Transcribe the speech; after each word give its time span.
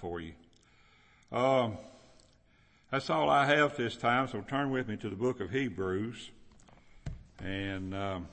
for 0.00 0.20
you. 0.20 0.32
Um, 1.30 1.76
that's 2.90 3.10
all 3.10 3.28
I 3.28 3.46
have 3.46 3.76
this 3.76 3.96
time, 3.96 4.28
so 4.28 4.40
turn 4.40 4.70
with 4.70 4.88
me 4.88 4.96
to 4.96 5.10
the 5.10 5.16
book 5.16 5.40
of 5.40 5.50
Hebrews. 5.50 6.30
And 7.44 7.94
um, 7.94 8.28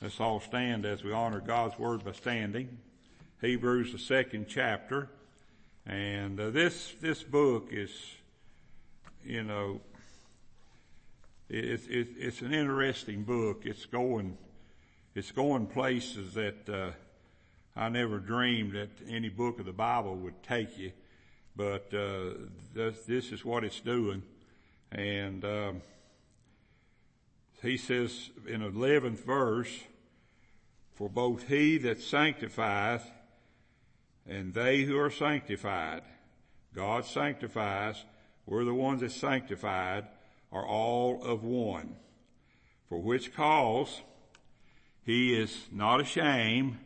let's 0.00 0.18
all 0.18 0.40
stand 0.40 0.84
as 0.84 1.04
we 1.04 1.12
honor 1.12 1.40
God's 1.40 1.78
word 1.78 2.04
by 2.04 2.12
standing. 2.12 2.78
Hebrews, 3.40 3.92
the 3.92 3.98
second 3.98 4.46
chapter. 4.48 5.10
And 5.86 6.40
uh, 6.40 6.50
this, 6.50 6.94
this 7.00 7.22
book 7.22 7.68
is, 7.70 7.90
you 9.24 9.44
know, 9.44 9.80
it's, 11.48 11.86
it's, 11.86 12.10
it's 12.18 12.40
an 12.40 12.52
interesting 12.52 13.22
book. 13.22 13.62
It's 13.64 13.84
going, 13.84 14.36
it's 15.14 15.30
going 15.30 15.66
places 15.66 16.34
that, 16.34 16.68
uh, 16.68 16.90
I 17.76 17.90
never 17.90 18.18
dreamed 18.18 18.72
that 18.72 18.88
any 19.06 19.28
book 19.28 19.60
of 19.60 19.66
the 19.66 19.72
Bible 19.72 20.16
would 20.16 20.42
take 20.42 20.78
you, 20.78 20.92
but, 21.54 21.92
uh, 21.92 22.30
this, 22.74 23.02
this 23.02 23.32
is 23.32 23.44
what 23.44 23.64
it's 23.64 23.80
doing. 23.80 24.22
And, 24.90 25.44
um, 25.44 25.82
he 27.62 27.76
says 27.76 28.30
in 28.46 28.62
11th 28.62 29.24
verse, 29.24 29.80
for 30.94 31.10
both 31.10 31.48
he 31.48 31.76
that 31.78 32.00
sanctifieth 32.00 33.04
and 34.26 34.54
they 34.54 34.84
who 34.84 34.98
are 34.98 35.10
sanctified, 35.10 36.02
God 36.74 37.04
sanctifies, 37.04 38.02
we're 38.46 38.64
the 38.64 38.72
ones 38.72 39.02
that 39.02 39.12
sanctified, 39.12 40.06
are 40.50 40.66
all 40.66 41.22
of 41.22 41.42
one. 41.42 41.96
For 42.88 42.98
which 42.98 43.34
cause 43.34 44.00
he 45.04 45.38
is 45.38 45.66
not 45.70 46.00
ashamed 46.00 46.78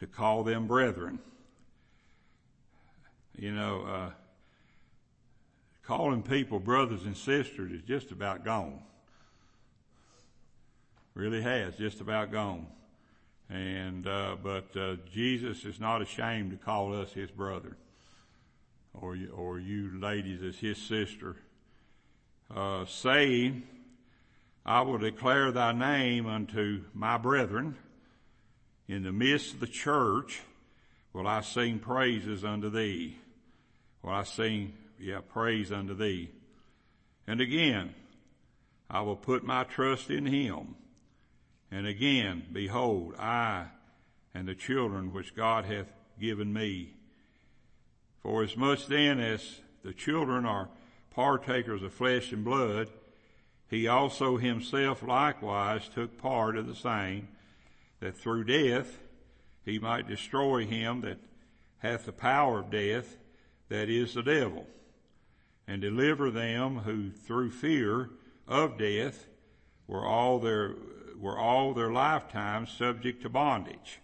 to 0.00 0.06
call 0.06 0.42
them 0.42 0.66
brethren. 0.66 1.18
You 3.36 3.52
know, 3.52 3.84
uh, 3.86 4.10
calling 5.84 6.22
people 6.22 6.58
brothers 6.58 7.04
and 7.04 7.16
sisters 7.16 7.70
is 7.72 7.82
just 7.82 8.10
about 8.10 8.44
gone. 8.44 8.80
Really 11.14 11.42
has, 11.42 11.76
just 11.76 12.00
about 12.00 12.32
gone. 12.32 12.66
And, 13.50 14.06
uh, 14.06 14.36
but, 14.42 14.74
uh, 14.76 14.96
Jesus 15.12 15.64
is 15.64 15.78
not 15.80 16.00
ashamed 16.00 16.52
to 16.52 16.56
call 16.56 16.94
us 16.98 17.12
his 17.12 17.30
brother. 17.30 17.76
Or 18.94 19.16
you, 19.16 19.30
or 19.30 19.58
you 19.58 19.98
ladies 20.00 20.42
as 20.42 20.56
his 20.56 20.78
sister. 20.78 21.36
Uh, 22.54 22.84
saying, 22.86 23.64
I 24.64 24.80
will 24.82 24.98
declare 24.98 25.52
thy 25.52 25.72
name 25.72 26.26
unto 26.26 26.84
my 26.94 27.18
brethren. 27.18 27.76
In 28.90 29.04
the 29.04 29.12
midst 29.12 29.54
of 29.54 29.60
the 29.60 29.68
church 29.68 30.40
will 31.12 31.28
I 31.28 31.42
sing 31.42 31.78
praises 31.78 32.44
unto 32.44 32.68
thee. 32.68 33.16
Will 34.02 34.10
I 34.10 34.24
sing, 34.24 34.72
yeah, 34.98 35.20
praise 35.20 35.70
unto 35.70 35.94
thee. 35.94 36.30
And 37.24 37.40
again, 37.40 37.94
I 38.90 39.02
will 39.02 39.14
put 39.14 39.44
my 39.44 39.62
trust 39.62 40.10
in 40.10 40.26
him. 40.26 40.74
And 41.70 41.86
again, 41.86 42.46
behold, 42.52 43.14
I 43.16 43.66
and 44.34 44.48
the 44.48 44.56
children 44.56 45.12
which 45.12 45.36
God 45.36 45.66
hath 45.66 45.92
given 46.20 46.52
me. 46.52 46.94
For 48.24 48.42
as 48.42 48.56
much 48.56 48.88
then 48.88 49.20
as 49.20 49.60
the 49.84 49.92
children 49.92 50.44
are 50.44 50.68
partakers 51.12 51.84
of 51.84 51.94
flesh 51.94 52.32
and 52.32 52.44
blood, 52.44 52.88
he 53.68 53.86
also 53.86 54.36
himself 54.36 55.00
likewise 55.04 55.88
took 55.94 56.18
part 56.18 56.56
of 56.56 56.66
the 56.66 56.74
same, 56.74 57.28
that 58.00 58.16
through 58.16 58.44
death 58.44 58.98
he 59.64 59.78
might 59.78 60.08
destroy 60.08 60.66
him 60.66 61.02
that 61.02 61.18
hath 61.78 62.06
the 62.06 62.12
power 62.12 62.60
of 62.60 62.70
death, 62.70 63.16
that 63.68 63.88
is 63.88 64.14
the 64.14 64.22
devil, 64.22 64.66
and 65.66 65.80
deliver 65.80 66.30
them 66.30 66.78
who 66.78 67.10
through 67.10 67.50
fear 67.50 68.10
of 68.48 68.78
death 68.78 69.26
were 69.86 70.06
all 70.06 70.38
their 70.38 70.74
were 71.18 71.38
all 71.38 71.74
their 71.74 71.92
lifetime 71.92 72.66
subject 72.66 73.22
to 73.22 73.28
bondage. 73.28 74.00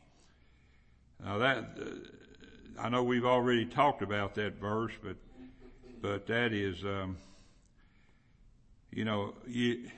Now 1.23 1.39
that 1.39 1.79
uh, 1.81 2.81
I 2.81 2.89
know 2.91 3.03
we've 3.03 3.25
already 3.25 3.65
talked 3.65 4.03
about 4.03 4.35
that 4.35 4.61
verse, 4.61 4.93
but 5.03 5.17
but 6.03 6.27
that 6.27 6.53
is, 6.53 6.85
um, 6.85 7.17
you 8.93 9.05
know, 9.05 9.35
you 9.47 9.89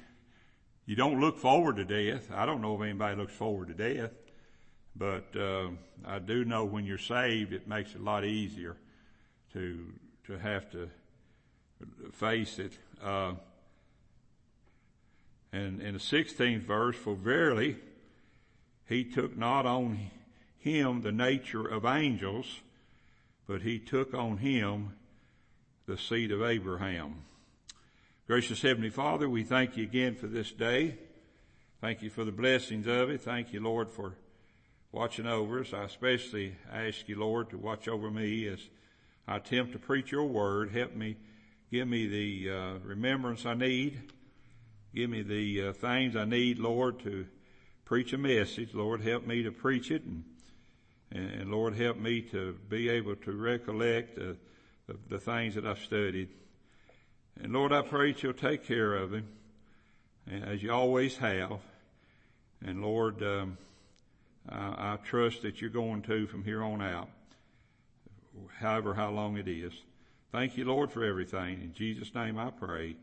you 0.88 0.96
don't 0.96 1.20
look 1.20 1.36
forward 1.38 1.76
to 1.76 1.84
death. 1.84 2.30
I 2.34 2.46
don't 2.46 2.62
know 2.62 2.74
if 2.74 2.80
anybody 2.80 3.14
looks 3.14 3.34
forward 3.34 3.68
to 3.68 3.74
death, 3.74 4.10
but 4.96 5.36
uh, 5.38 5.68
I 6.06 6.18
do 6.18 6.46
know 6.46 6.64
when 6.64 6.86
you're 6.86 6.96
saved, 6.96 7.52
it 7.52 7.68
makes 7.68 7.94
it 7.94 8.00
a 8.00 8.02
lot 8.02 8.24
easier 8.24 8.74
to 9.52 9.84
to 10.26 10.38
have 10.38 10.70
to 10.70 10.88
face 12.12 12.58
it. 12.58 12.72
Uh, 13.04 13.34
and 15.52 15.82
in 15.82 15.92
the 15.92 16.00
16th 16.00 16.62
verse, 16.62 16.96
for 16.96 17.14
verily 17.14 17.76
he 18.88 19.04
took 19.04 19.36
not 19.36 19.66
on 19.66 20.10
him 20.58 21.02
the 21.02 21.12
nature 21.12 21.66
of 21.66 21.84
angels, 21.84 22.60
but 23.46 23.60
he 23.60 23.78
took 23.78 24.14
on 24.14 24.38
him 24.38 24.94
the 25.84 25.98
seed 25.98 26.32
of 26.32 26.42
Abraham. 26.42 27.24
Gracious 28.28 28.60
Heavenly 28.60 28.90
Father, 28.90 29.26
we 29.26 29.42
thank 29.42 29.78
you 29.78 29.84
again 29.84 30.14
for 30.14 30.26
this 30.26 30.52
day. 30.52 30.98
Thank 31.80 32.02
you 32.02 32.10
for 32.10 32.24
the 32.24 32.30
blessings 32.30 32.86
of 32.86 33.08
it. 33.08 33.22
Thank 33.22 33.54
you, 33.54 33.60
Lord, 33.60 33.88
for 33.88 34.16
watching 34.92 35.26
over 35.26 35.60
us. 35.60 35.72
I 35.72 35.84
especially 35.84 36.54
ask 36.70 37.08
you, 37.08 37.18
Lord, 37.18 37.48
to 37.48 37.56
watch 37.56 37.88
over 37.88 38.10
me 38.10 38.46
as 38.48 38.58
I 39.26 39.36
attempt 39.36 39.72
to 39.72 39.78
preach 39.78 40.12
your 40.12 40.26
word. 40.26 40.72
Help 40.72 40.94
me, 40.94 41.16
give 41.72 41.88
me 41.88 42.06
the 42.06 42.50
uh, 42.54 42.78
remembrance 42.84 43.46
I 43.46 43.54
need. 43.54 44.12
Give 44.94 45.08
me 45.08 45.22
the 45.22 45.68
uh, 45.68 45.72
things 45.72 46.14
I 46.14 46.26
need, 46.26 46.58
Lord, 46.58 46.98
to 47.04 47.26
preach 47.86 48.12
a 48.12 48.18
message. 48.18 48.74
Lord, 48.74 49.00
help 49.00 49.26
me 49.26 49.42
to 49.44 49.52
preach 49.52 49.90
it 49.90 50.02
and, 50.02 50.24
and 51.10 51.50
Lord, 51.50 51.74
help 51.76 51.96
me 51.96 52.20
to 52.32 52.58
be 52.68 52.90
able 52.90 53.16
to 53.16 53.32
recollect 53.32 54.18
uh, 54.18 54.34
the, 54.86 54.98
the 55.08 55.18
things 55.18 55.54
that 55.54 55.64
I've 55.64 55.78
studied. 55.78 56.28
And 57.42 57.52
Lord, 57.52 57.72
I 57.72 57.82
pray 57.82 58.12
that 58.12 58.22
you'll 58.22 58.32
take 58.32 58.64
care 58.64 58.94
of 58.94 59.14
him 59.14 59.28
as 60.30 60.62
you 60.62 60.72
always 60.72 61.16
have. 61.18 61.58
And 62.64 62.82
Lord, 62.82 63.22
um, 63.22 63.56
I, 64.48 64.94
I 64.94 64.98
trust 65.04 65.42
that 65.42 65.60
you're 65.60 65.70
going 65.70 66.02
to 66.02 66.26
from 66.26 66.42
here 66.42 66.62
on 66.62 66.82
out, 66.82 67.08
however 68.58 68.94
how 68.94 69.10
long 69.10 69.36
it 69.36 69.46
is. 69.46 69.72
Thank 70.32 70.56
you, 70.56 70.64
Lord, 70.64 70.90
for 70.90 71.04
everything. 71.04 71.62
In 71.62 71.72
Jesus' 71.72 72.14
name 72.14 72.38
I 72.38 72.50
pray. 72.50 72.96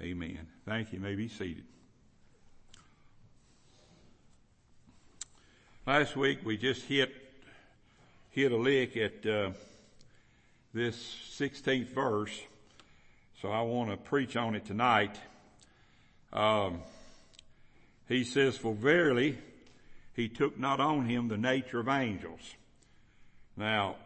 Amen. 0.00 0.46
Thank 0.66 0.92
you. 0.92 0.98
you 0.98 1.04
may 1.04 1.14
be 1.14 1.28
seated. 1.28 1.64
Last 5.86 6.16
week 6.16 6.40
we 6.44 6.56
just 6.56 6.82
hit 6.82 7.14
hit 8.30 8.52
a 8.52 8.56
lick 8.56 8.96
at 8.96 9.24
uh, 9.24 9.50
this 10.74 10.96
16th 11.38 11.86
verse, 11.86 12.38
so 13.40 13.50
I 13.50 13.62
want 13.62 13.90
to 13.90 13.96
preach 13.96 14.36
on 14.36 14.54
it 14.54 14.64
tonight. 14.64 15.18
Um, 16.32 16.80
he 18.08 18.24
says, 18.24 18.56
"For 18.56 18.74
verily, 18.74 19.38
he 20.14 20.28
took 20.28 20.58
not 20.58 20.80
on 20.80 21.06
him 21.06 21.28
the 21.28 21.36
nature 21.36 21.80
of 21.80 21.88
angels." 21.88 22.54
Now, 23.56 23.96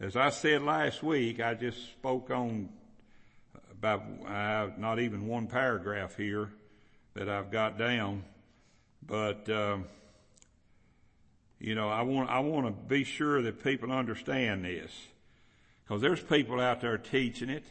as 0.00 0.16
I 0.16 0.30
said 0.30 0.62
last 0.62 1.02
week, 1.02 1.40
I 1.40 1.54
just 1.54 1.82
spoke 1.92 2.30
on 2.30 2.68
about 3.70 4.02
uh, 4.26 4.70
not 4.78 4.98
even 4.98 5.26
one 5.26 5.46
paragraph 5.46 6.16
here 6.16 6.50
that 7.14 7.28
I've 7.28 7.50
got 7.50 7.78
down, 7.78 8.24
but. 9.06 9.48
Um, 9.48 9.86
you 11.58 11.74
know, 11.74 11.88
I 11.88 12.02
want, 12.02 12.28
I 12.28 12.40
want 12.40 12.66
to 12.66 12.72
be 12.72 13.04
sure 13.04 13.40
that 13.42 13.64
people 13.64 13.90
understand 13.90 14.64
this. 14.64 14.92
Cause 15.88 16.00
there's 16.00 16.20
people 16.20 16.60
out 16.60 16.80
there 16.80 16.98
teaching 16.98 17.48
it. 17.48 17.64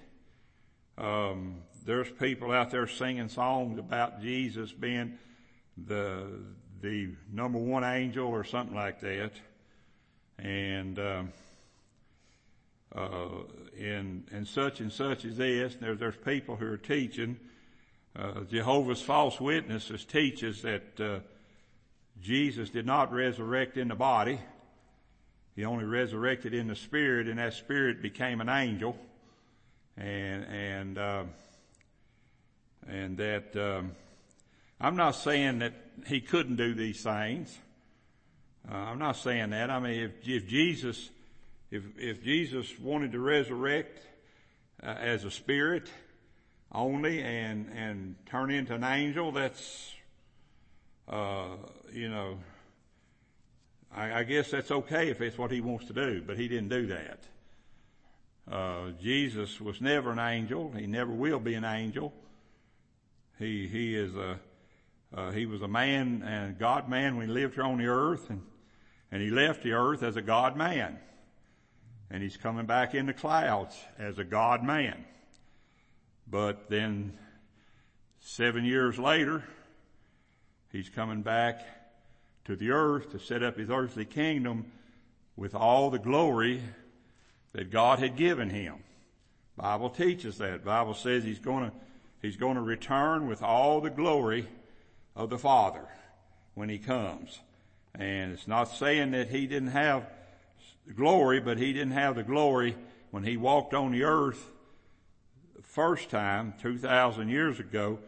Um, 0.97 1.57
there's 1.85 2.09
people 2.09 2.51
out 2.51 2.71
there 2.71 2.87
singing 2.87 3.29
songs 3.29 3.77
about 3.77 4.21
Jesus 4.21 4.71
being 4.71 5.17
the, 5.77 6.39
the 6.81 7.09
number 7.31 7.59
one 7.59 7.83
angel 7.83 8.27
or 8.27 8.43
something 8.43 8.75
like 8.75 9.01
that. 9.01 9.31
And, 10.39 10.97
um, 10.97 11.33
uh, 12.95 13.27
and, 13.77 14.25
and 14.31 14.47
such 14.47 14.79
and 14.79 14.91
such 14.91 15.25
as 15.25 15.37
this, 15.37 15.75
there, 15.75 15.95
there's 15.95 16.15
people 16.15 16.55
who 16.55 16.67
are 16.67 16.77
teaching, 16.77 17.37
uh, 18.15 18.41
Jehovah's 18.49 19.01
false 19.01 19.39
witnesses 19.41 20.05
teaches 20.05 20.61
that, 20.61 20.99
uh, 20.99 21.19
Jesus 22.21 22.69
did 22.69 22.85
not 22.85 23.11
resurrect 23.11 23.77
in 23.77 23.89
the 23.89 23.95
body. 23.95 24.39
He 25.55 25.65
only 25.65 25.85
resurrected 25.85 26.53
in 26.53 26.67
the 26.67 26.75
spirit 26.75 27.27
and 27.27 27.39
that 27.39 27.53
spirit 27.53 28.01
became 28.01 28.41
an 28.41 28.49
angel. 28.49 28.97
And, 29.97 30.43
and, 30.43 30.97
uh, 30.97 31.23
and 32.87 33.17
that, 33.17 33.55
um, 33.55 33.91
I'm 34.79 34.97
not 34.97 35.11
saying 35.11 35.59
that 35.59 35.73
he 36.07 36.19
couldn't 36.19 36.57
do 36.57 36.73
these 36.73 37.01
things. 37.01 37.57
Uh, 38.69 38.75
I'm 38.75 38.99
not 38.99 39.15
saying 39.17 39.51
that. 39.51 39.69
I 39.69 39.79
mean, 39.79 40.03
if, 40.03 40.27
if 40.27 40.47
Jesus 40.47 41.09
if, 41.71 41.83
if 41.97 42.23
Jesus 42.23 42.79
wanted 42.79 43.11
to 43.13 43.19
resurrect 43.19 44.01
uh, 44.81 44.87
as 44.87 45.25
a 45.25 45.31
spirit 45.31 45.89
only 46.71 47.21
and, 47.21 47.69
and 47.75 48.15
turn 48.27 48.51
into 48.51 48.75
an 48.75 48.83
angel, 48.83 49.31
that's, 49.31 49.91
uh, 51.09 51.55
you 51.91 52.09
know, 52.09 52.37
I, 53.95 54.19
I, 54.19 54.23
guess 54.23 54.51
that's 54.51 54.71
okay 54.71 55.09
if 55.09 55.21
it's 55.21 55.37
what 55.37 55.51
he 55.51 55.61
wants 55.61 55.85
to 55.85 55.93
do, 55.93 56.21
but 56.21 56.37
he 56.37 56.49
didn't 56.49 56.69
do 56.69 56.87
that. 56.87 57.19
Uh, 58.51 58.91
Jesus 59.01 59.61
was 59.61 59.79
never 59.79 60.11
an 60.11 60.19
angel. 60.19 60.71
He 60.77 60.85
never 60.85 61.11
will 61.11 61.39
be 61.39 61.55
an 61.55 61.63
angel. 61.63 62.13
He, 63.39 63.67
he 63.67 63.95
is 63.95 64.13
a, 64.15 64.39
uh, 65.15 65.31
he 65.31 65.45
was 65.45 65.61
a 65.61 65.67
man 65.67 66.23
and 66.23 66.59
God 66.59 66.89
man 66.89 67.15
when 67.15 67.27
he 67.27 67.33
lived 67.33 67.55
here 67.55 67.63
on 67.63 67.77
the 67.77 67.87
earth 67.87 68.29
and, 68.29 68.41
and 69.11 69.21
he 69.21 69.29
left 69.29 69.63
the 69.63 69.71
earth 69.71 70.03
as 70.03 70.17
a 70.17 70.21
God 70.21 70.57
man. 70.57 70.99
And 72.11 72.21
he's 72.21 72.37
coming 72.37 72.65
back 72.65 72.93
in 72.93 73.05
the 73.05 73.13
clouds 73.13 73.75
as 73.97 74.19
a 74.19 74.23
God 74.23 74.63
man. 74.63 75.05
But 76.27 76.69
then 76.69 77.13
seven 78.19 78.65
years 78.65 78.99
later, 78.99 79.43
he's 80.71 80.89
coming 80.89 81.21
back 81.21 81.65
to 82.45 82.55
the 82.55 82.71
earth 82.71 83.11
to 83.11 83.19
set 83.19 83.43
up 83.43 83.57
his 83.57 83.69
earthly 83.69 84.05
kingdom 84.05 84.71
with 85.35 85.53
all 85.53 85.89
the 85.89 85.99
glory 85.99 86.61
that 87.53 87.71
God 87.71 87.99
had 87.99 88.15
given 88.15 88.49
him. 88.49 88.75
Bible 89.57 89.89
teaches 89.89 90.37
that. 90.37 90.63
Bible 90.63 90.93
says 90.93 91.23
he's 91.23 91.39
going 91.39 91.65
to 91.65 91.71
he's 92.21 92.37
going 92.37 92.55
to 92.55 92.61
return 92.61 93.27
with 93.27 93.41
all 93.41 93.81
the 93.81 93.89
glory 93.89 94.47
of 95.15 95.29
the 95.29 95.37
Father 95.37 95.87
when 96.53 96.69
he 96.69 96.77
comes. 96.77 97.39
And 97.93 98.33
it's 98.33 98.47
not 98.47 98.65
saying 98.65 99.11
that 99.11 99.29
he 99.29 99.47
didn't 99.47 99.69
have 99.69 100.05
glory, 100.95 101.39
but 101.39 101.57
he 101.57 101.71
didn't 101.73 101.93
have 101.93 102.15
the 102.15 102.23
glory 102.23 102.75
when 103.11 103.23
he 103.23 103.37
walked 103.37 103.73
on 103.73 103.91
the 103.91 104.03
earth 104.03 104.51
the 105.55 105.63
first 105.63 106.09
time, 106.09 106.53
2,000 106.61 107.29
years 107.29 107.59
ago. 107.59 107.99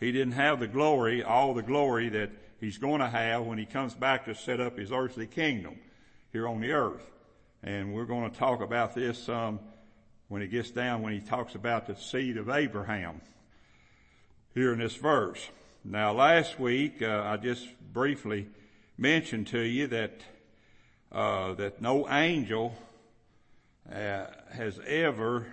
He 0.00 0.10
didn't 0.10 0.32
have 0.32 0.58
the 0.58 0.66
glory, 0.66 1.22
all 1.22 1.54
the 1.54 1.62
glory 1.62 2.08
that 2.10 2.30
he's 2.60 2.78
going 2.78 3.00
to 3.00 3.08
have 3.08 3.44
when 3.44 3.58
he 3.58 3.66
comes 3.66 3.94
back 3.94 4.24
to 4.26 4.34
set 4.34 4.60
up 4.60 4.78
his 4.78 4.92
earthly 4.92 5.26
kingdom 5.26 5.76
here 6.32 6.48
on 6.48 6.60
the 6.60 6.72
earth. 6.72 7.04
And 7.62 7.92
we're 7.92 8.04
going 8.04 8.30
to 8.30 8.36
talk 8.36 8.60
about 8.60 8.94
this 8.94 9.28
um, 9.28 9.60
when 10.28 10.42
it 10.42 10.48
gets 10.48 10.70
down 10.70 11.02
when 11.02 11.12
he 11.12 11.20
talks 11.20 11.54
about 11.54 11.86
the 11.86 11.96
seed 11.96 12.36
of 12.36 12.48
Abraham 12.48 13.20
here 14.54 14.72
in 14.72 14.78
this 14.78 14.96
verse. 14.96 15.48
Now 15.84 16.12
last 16.12 16.58
week 16.58 17.02
uh, 17.02 17.22
I 17.24 17.36
just 17.36 17.66
briefly 17.92 18.48
mentioned 18.98 19.48
to 19.48 19.60
you 19.60 19.86
that 19.88 20.20
uh, 21.12 21.54
that 21.54 21.80
no 21.80 22.08
angel 22.10 22.74
uh, 23.90 24.26
has 24.52 24.78
ever 24.86 25.46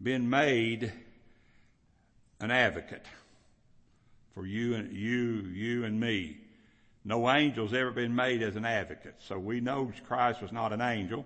been 0.00 0.30
made 0.30 0.92
an 2.38 2.50
advocate 2.50 3.04
for 4.34 4.46
you 4.46 4.74
and 4.74 4.92
you, 4.92 5.48
you 5.52 5.84
and 5.84 5.98
me. 5.98 6.38
No 7.04 7.28
angel's 7.28 7.72
ever 7.72 7.90
been 7.90 8.14
made 8.14 8.42
as 8.42 8.56
an 8.56 8.64
advocate. 8.64 9.14
So 9.18 9.38
we 9.38 9.60
know 9.60 9.92
Christ 10.06 10.42
was 10.42 10.52
not 10.52 10.72
an 10.72 10.80
angel 10.80 11.24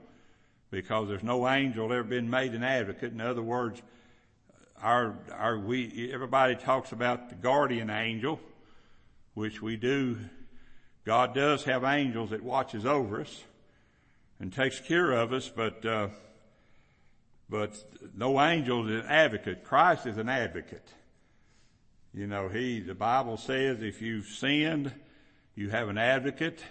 because 0.70 1.08
there's 1.08 1.22
no 1.22 1.48
angel 1.48 1.92
ever 1.92 2.04
been 2.04 2.30
made 2.30 2.54
an 2.54 2.62
advocate. 2.62 3.12
In 3.12 3.20
other 3.20 3.42
words, 3.42 3.82
our, 4.82 5.16
our, 5.32 5.58
we, 5.58 6.10
everybody 6.12 6.56
talks 6.56 6.92
about 6.92 7.28
the 7.28 7.34
guardian 7.34 7.90
angel, 7.90 8.40
which 9.34 9.60
we 9.60 9.76
do 9.76 10.18
God 11.04 11.34
does 11.34 11.64
have 11.64 11.84
angels 11.84 12.30
that 12.30 12.42
watches 12.42 12.86
over 12.86 13.20
us 13.20 13.44
and 14.40 14.52
takes 14.52 14.80
care 14.80 15.12
of 15.12 15.32
us, 15.34 15.50
but 15.54 15.84
uh, 15.84 16.08
but 17.50 17.76
no 18.16 18.40
angel 18.40 18.88
is 18.88 19.04
an 19.04 19.10
advocate. 19.10 19.64
Christ 19.64 20.06
is 20.06 20.16
an 20.16 20.30
advocate. 20.30 20.88
You 22.14 22.28
know, 22.28 22.48
he 22.48 22.78
the 22.78 22.94
Bible 22.94 23.36
says 23.36 23.82
if 23.82 24.00
you've 24.00 24.26
sinned, 24.26 24.92
you 25.56 25.70
have 25.70 25.88
an 25.88 25.98
advocate. 25.98 26.62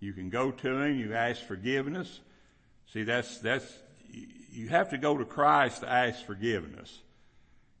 You 0.00 0.12
can 0.12 0.30
go 0.30 0.50
to 0.50 0.82
him. 0.82 0.98
You 0.98 1.14
ask 1.14 1.40
forgiveness. 1.46 2.18
See, 2.92 3.04
that's 3.04 3.38
that's 3.38 3.64
you 4.50 4.68
have 4.68 4.90
to 4.90 4.98
go 4.98 5.16
to 5.16 5.24
Christ 5.24 5.82
to 5.82 5.88
ask 5.88 6.26
forgiveness. 6.26 6.98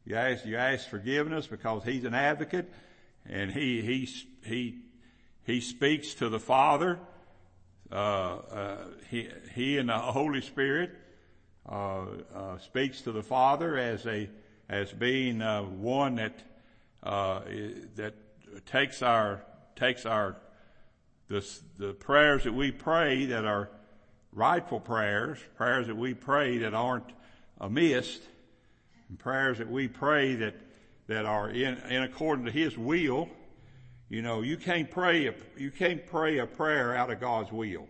You 0.04 0.14
ask 0.14 0.46
you 0.46 0.56
ask 0.56 0.88
forgiveness 0.88 1.48
because 1.48 1.82
he's 1.82 2.04
an 2.04 2.14
advocate, 2.14 2.72
and 3.28 3.50
he 3.50 3.82
he 3.82 4.08
he 4.44 4.78
he 5.42 5.60
speaks 5.60 6.14
to 6.14 6.28
the 6.28 6.38
Father. 6.38 7.00
Uh, 7.90 7.94
uh, 7.94 8.76
he, 9.08 9.28
he 9.52 9.78
and 9.78 9.88
the 9.88 9.98
Holy 9.98 10.42
Spirit 10.42 10.92
uh, 11.68 12.04
uh 12.32 12.58
speaks 12.58 13.00
to 13.00 13.10
the 13.10 13.22
Father 13.22 13.76
as 13.76 14.06
a 14.06 14.30
as 14.68 14.92
being 14.92 15.42
uh, 15.42 15.62
one 15.62 16.14
that 16.14 16.38
uh, 17.02 17.40
that 17.96 18.14
takes 18.66 19.02
our 19.02 19.44
takes 19.76 20.06
our 20.06 20.36
the 21.28 21.44
the 21.78 21.92
prayers 21.94 22.44
that 22.44 22.52
we 22.52 22.70
pray 22.70 23.26
that 23.26 23.44
are 23.44 23.70
rightful 24.32 24.80
prayers, 24.80 25.38
prayers 25.56 25.86
that 25.86 25.96
we 25.96 26.14
pray 26.14 26.58
that 26.58 26.74
aren't 26.74 27.12
amiss, 27.60 28.20
and 29.08 29.18
prayers 29.18 29.58
that 29.58 29.70
we 29.70 29.88
pray 29.88 30.34
that 30.34 30.54
that 31.06 31.26
are 31.26 31.50
in 31.50 31.76
in 31.88 32.02
according 32.02 32.44
to 32.44 32.50
His 32.50 32.76
will 32.76 33.28
you 34.10 34.22
know, 34.22 34.40
you 34.42 34.56
can't 34.56 34.90
pray 34.90 35.28
a, 35.28 35.34
you 35.56 35.70
can't 35.70 36.04
pray 36.04 36.38
a 36.38 36.46
prayer 36.46 36.96
out 36.96 37.10
of 37.10 37.20
God's 37.20 37.52
will 37.52 37.86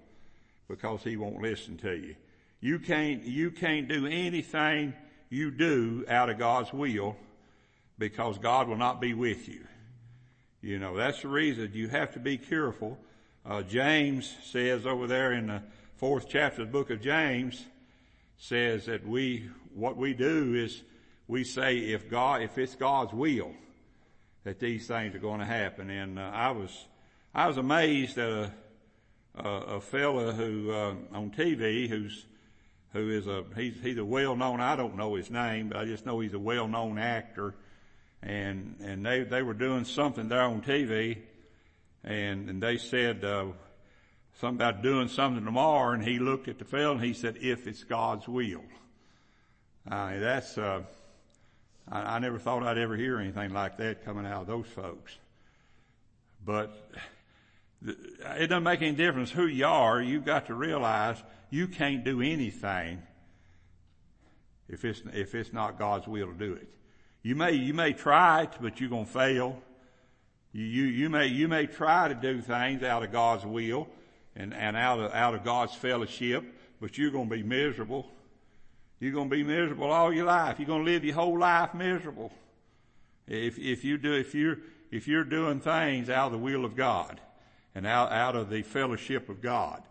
because 0.68 1.02
He 1.02 1.16
won't 1.16 1.40
listen 1.40 1.78
to 1.78 1.96
you. 1.96 2.14
You 2.60 2.78
can't, 2.78 3.24
you 3.24 3.50
can't 3.50 3.88
do 3.88 4.06
anything 4.06 4.92
you 5.30 5.50
do 5.50 6.04
out 6.08 6.28
of 6.28 6.38
God's 6.38 6.74
will 6.74 7.16
because 8.00 8.38
God 8.38 8.67
will 8.67 8.76
not 8.76 9.00
be 9.00 9.14
with 9.14 9.49
you. 9.49 9.64
You 10.62 10.81
know, 10.81 10.97
that's 10.97 11.23
the 11.23 11.29
reason 11.29 11.70
you 11.75 11.88
have 11.88 12.12
to 12.14 12.19
be 12.19 12.37
careful. 12.38 12.99
Uh, 13.47 13.62
James 13.62 14.35
says 14.43 14.87
over 14.87 15.06
there 15.06 15.32
in 15.32 15.47
the 15.47 15.62
fourth 15.97 16.26
chapter 16.29 16.62
of 16.62 16.69
the 16.69 16.73
book 16.73 16.91
of 16.91 17.00
James 17.00 17.64
says 18.38 18.87
that 18.87 19.06
we, 19.06 19.49
what 19.75 19.97
we 19.97 20.14
do 20.14 20.55
is 20.55 20.82
we 21.29 21.44
say 21.44 21.76
if 21.76 22.11
God, 22.11 22.43
if 22.43 22.58
it's 22.58 22.75
God's 22.75 23.12
will, 23.12 23.52
that 24.44 24.58
these 24.58 24.87
things 24.88 25.14
are 25.14 25.19
going 25.20 25.41
to 25.41 25.46
happen. 25.46 25.91
And 25.91 26.19
uh, 26.19 26.31
I 26.35 26.50
was 26.50 26.87
I 27.35 27.46
was 27.46 27.58
amazed 27.58 28.19
at 28.19 28.29
a 28.29 28.53
a, 29.37 29.49
a 29.49 29.81
fella 29.81 30.32
who 30.32 30.73
uh, 30.73 30.94
on 31.12 31.31
TV 31.31 31.88
who's 31.88 32.25
who 32.93 33.11
is 33.11 33.26
a 33.26 33.44
he's 33.56 33.75
he's 33.82 33.99
a 33.99 34.05
well 34.05 34.35
known 34.37 34.61
I 34.61 34.74
don't 34.77 34.96
know 34.96 35.15
his 35.15 35.31
name 35.31 35.69
but 35.69 35.79
I 35.79 35.84
just 35.84 36.05
know 36.05 36.20
he's 36.20 36.34
a 36.34 36.39
well 36.39 36.67
known 36.67 36.98
actor 36.98 37.55
and 38.22 38.77
and 38.81 39.05
they 39.05 39.22
they 39.22 39.43
were 39.43 39.55
doing 39.55 39.84
something 39.84 40.29
there 40.29 40.43
on 40.43 40.62
TV 40.62 41.19
and 42.05 42.48
and 42.48 42.62
they 42.62 42.77
said 42.77 43.24
uh, 43.24 43.46
something 44.41 44.56
about 44.56 44.82
doing 44.82 45.08
something 45.08 45.44
tomorrow 45.44 45.93
and 45.93 46.05
he 46.05 46.19
looked 46.19 46.48
at 46.48 46.58
the 46.58 46.65
fella 46.65 46.93
and 46.93 47.03
he 47.03 47.15
said 47.15 47.36
if 47.41 47.67
it's 47.67 47.84
God's 47.84 48.29
will. 48.29 48.62
Uh, 49.91 50.19
that's 50.19 50.58
uh, 50.58 50.82
I, 51.91 52.17
I 52.17 52.19
never 52.19 52.39
thought 52.39 52.62
I'd 52.62 52.79
ever 52.79 52.96
hear 52.96 53.19
anything 53.19 53.53
like 53.53 53.79
that 53.79 54.05
coming 54.05 54.27
out 54.27 54.43
of 54.43 54.46
those 54.46 54.67
folks. 54.67 55.17
But 56.44 56.74
it 57.82 58.48
doesn't 58.48 58.62
make 58.62 58.82
any 58.82 58.93
difference 58.93 59.31
who 59.31 59.46
you 59.46 59.67
are. 59.67 60.00
You've 60.00 60.24
got 60.24 60.46
to 60.46 60.55
realize 60.55 61.22
you 61.50 61.69
can't 61.69 62.05
do 62.05 62.20
anything 62.20 63.03
if 64.69 64.84
it's, 64.84 65.03
if 65.12 65.34
it's 65.34 65.53
not 65.53 65.79
God's 65.79 66.06
will 66.06 66.29
to 66.29 66.34
do 66.34 66.55
it. 66.55 66.69
You 67.22 67.34
may, 67.34 67.53
you 67.53 67.74
may 67.74 67.93
try 67.93 68.43
it, 68.43 68.50
but 68.60 68.81
you're 68.81 68.91
going 68.91 69.06
to 69.06 69.12
fail. 69.12 69.62
You, 70.53 70.65
you, 70.65 70.84
you 70.84 71.10
may, 71.10 71.27
you 71.27 71.48
may 71.48 71.67
try 71.67 72.08
to 72.08 72.15
do 72.15 72.41
things 72.41 72.82
out 72.82 73.03
of 73.03 73.12
God's 73.12 73.44
will 73.44 73.89
and, 74.34 74.55
and 74.55 74.77
out 74.77 75.00
of, 75.00 75.12
out 75.12 75.34
of 75.34 75.44
God's 75.44 75.74
fellowship, 75.74 76.44
but 76.81 76.96
you're 76.98 77.10
going 77.10 77.29
to 77.29 77.36
be 77.36 77.43
miserable 77.43 78.10
you're 79.00 79.12
going 79.12 79.31
to 79.31 79.34
be 79.34 79.43
miserable 79.43 79.91
all 79.91 80.12
your 80.12 80.27
life. 80.27 80.58
You're 80.58 80.67
going 80.67 80.84
to 80.84 80.91
live 80.91 81.05
your 81.05 81.15
whole 81.15 81.39
life 81.39 81.72
miserable. 81.72 82.31
If, 83.27 83.58
if 83.58 83.82
you 83.82 83.96
do, 83.96 84.12
if 84.12 84.34
you're, 84.34 84.58
if 84.91 85.08
you're 85.08 85.24
doing 85.24 85.58
things 85.60 86.10
out 86.10 86.27
of 86.27 86.32
the 86.32 86.39
will 86.39 86.67
of 86.67 86.77
God 86.77 87.19
and 87.74 87.86
out, 87.86 88.12
out 88.12 88.36
of 88.36 88.50
the 88.50 88.62
fellowship 88.62 89.31
of 89.31 89.41
God. 89.41 89.82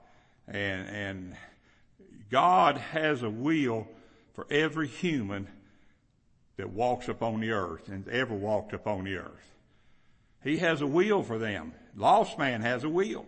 And, 0.48 0.88
and 0.88 1.36
God 2.29 2.77
has 2.77 3.24
a 3.24 3.29
will 3.31 3.88
for 4.33 4.45
every 4.51 4.88
human 4.88 5.48
that 6.59 6.71
walks 6.71 7.07
upon 7.07 7.39
the 7.39 7.51
earth 7.51 7.87
and 7.87 8.05
ever 8.09 8.35
walked 8.35 8.73
upon 8.73 9.05
the 9.05 9.15
earth. 9.15 9.55
He 10.43 10.57
has 10.57 10.81
a 10.81 10.87
will 10.87 11.23
for 11.23 11.37
them. 11.37 11.71
Lost 11.95 12.37
man 12.37 12.61
has 12.63 12.83
a 12.83 12.89
will. 12.89 13.25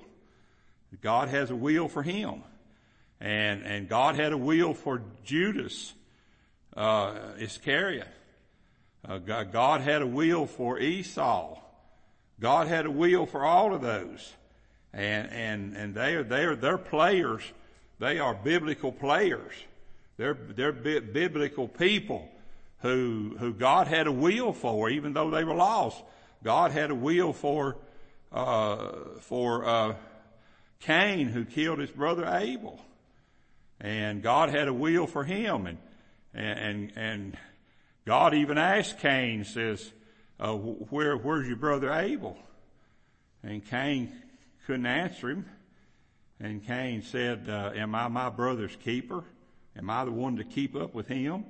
God 1.02 1.30
has 1.30 1.50
a 1.50 1.56
will 1.56 1.88
for 1.88 2.04
him. 2.04 2.44
And, 3.22 3.64
and 3.64 3.88
God 3.88 4.16
had 4.16 4.34
a 4.34 4.38
will 4.38 4.74
for 4.74 5.02
Judas, 5.24 5.94
uh, 6.76 7.20
Iscariot. 7.40 8.10
Uh, 9.08 9.20
God, 9.20 9.80
had 9.80 10.02
a 10.02 10.08
will 10.08 10.46
for 10.46 10.78
Esau. 10.78 11.58
God 12.38 12.68
had 12.68 12.86
a 12.86 12.92
will 12.92 13.26
for 13.26 13.46
all 13.46 13.74
of 13.74 13.82
those. 13.82 14.34
And, 14.92 15.32
and, 15.32 15.78
and 15.78 15.96
they 15.96 16.16
are, 16.16 16.24
they 16.24 16.44
are, 16.44 16.56
they're 16.58 16.78
players, 16.78 17.44
they 17.98 18.20
are 18.20 18.34
biblical 18.34 18.92
players. 18.92 19.54
They're, 20.18 20.34
they're 20.34 20.74
bi- 20.74 21.00
biblical 21.00 21.70
people 21.70 22.28
who, 22.82 23.36
who 23.40 23.54
God 23.54 23.88
had 23.88 24.08
a 24.08 24.12
will 24.12 24.54
for, 24.54 24.90
even 24.90 25.14
though 25.14 25.30
they 25.30 25.44
were 25.44 25.56
lost. 25.56 26.02
God 26.44 26.72
had 26.72 26.92
a 26.92 26.96
will 26.96 27.34
for, 27.34 27.78
uh, 28.32 28.94
for, 29.22 29.66
uh, 29.66 29.96
Cain 30.82 31.28
who 31.28 31.46
killed 31.46 31.80
his 31.80 31.92
brother 31.92 32.26
Abel. 32.26 32.80
And 33.80 34.22
God 34.22 34.50
had 34.50 34.68
a 34.68 34.74
will 34.74 35.08
for 35.08 35.24
him 35.24 35.66
and, 35.66 35.78
and, 36.34 36.92
and 36.96 37.38
God 38.06 38.34
even 38.34 38.58
asked 38.58 39.00
Cain, 39.00 39.44
says, 39.44 39.92
uh, 40.40 40.54
where, 40.54 41.16
where's 41.16 41.48
your 41.48 41.58
brother 41.58 41.92
Abel? 41.92 42.38
And 43.44 43.66
Cain 43.66 44.12
couldn't 44.66 44.86
answer 44.86 45.30
him. 45.30 45.46
And 46.40 46.66
Cain 46.66 47.04
said, 47.04 47.48
uh, 47.48 47.72
am 47.76 47.94
I 47.94 48.08
my 48.08 48.30
brother's 48.30 48.76
keeper? 48.78 49.24
Am 49.78 49.90
I 49.90 50.06
the 50.06 50.12
one 50.12 50.38
to 50.38 50.44
keep 50.44 50.76
up 50.76 50.94
with 50.94 51.08
him? 51.08 51.46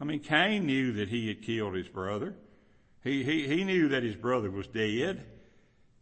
I 0.00 0.04
mean, 0.04 0.20
Cain 0.20 0.66
knew 0.66 0.92
that 0.92 1.08
he 1.08 1.28
had 1.28 1.42
killed 1.42 1.74
his 1.74 1.88
brother. 1.88 2.34
He, 3.04 3.22
he, 3.22 3.46
he 3.46 3.64
knew 3.64 3.88
that 3.88 4.02
his 4.02 4.16
brother 4.16 4.50
was 4.50 4.66
dead. 4.66 5.24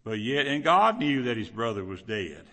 But 0.05 0.21
yet, 0.21 0.47
and 0.47 0.62
God 0.62 0.99
knew 0.99 1.25
that 1.25 1.37
his 1.37 1.49
brother 1.49 1.85
was 1.85 2.00
dead. 2.02 2.45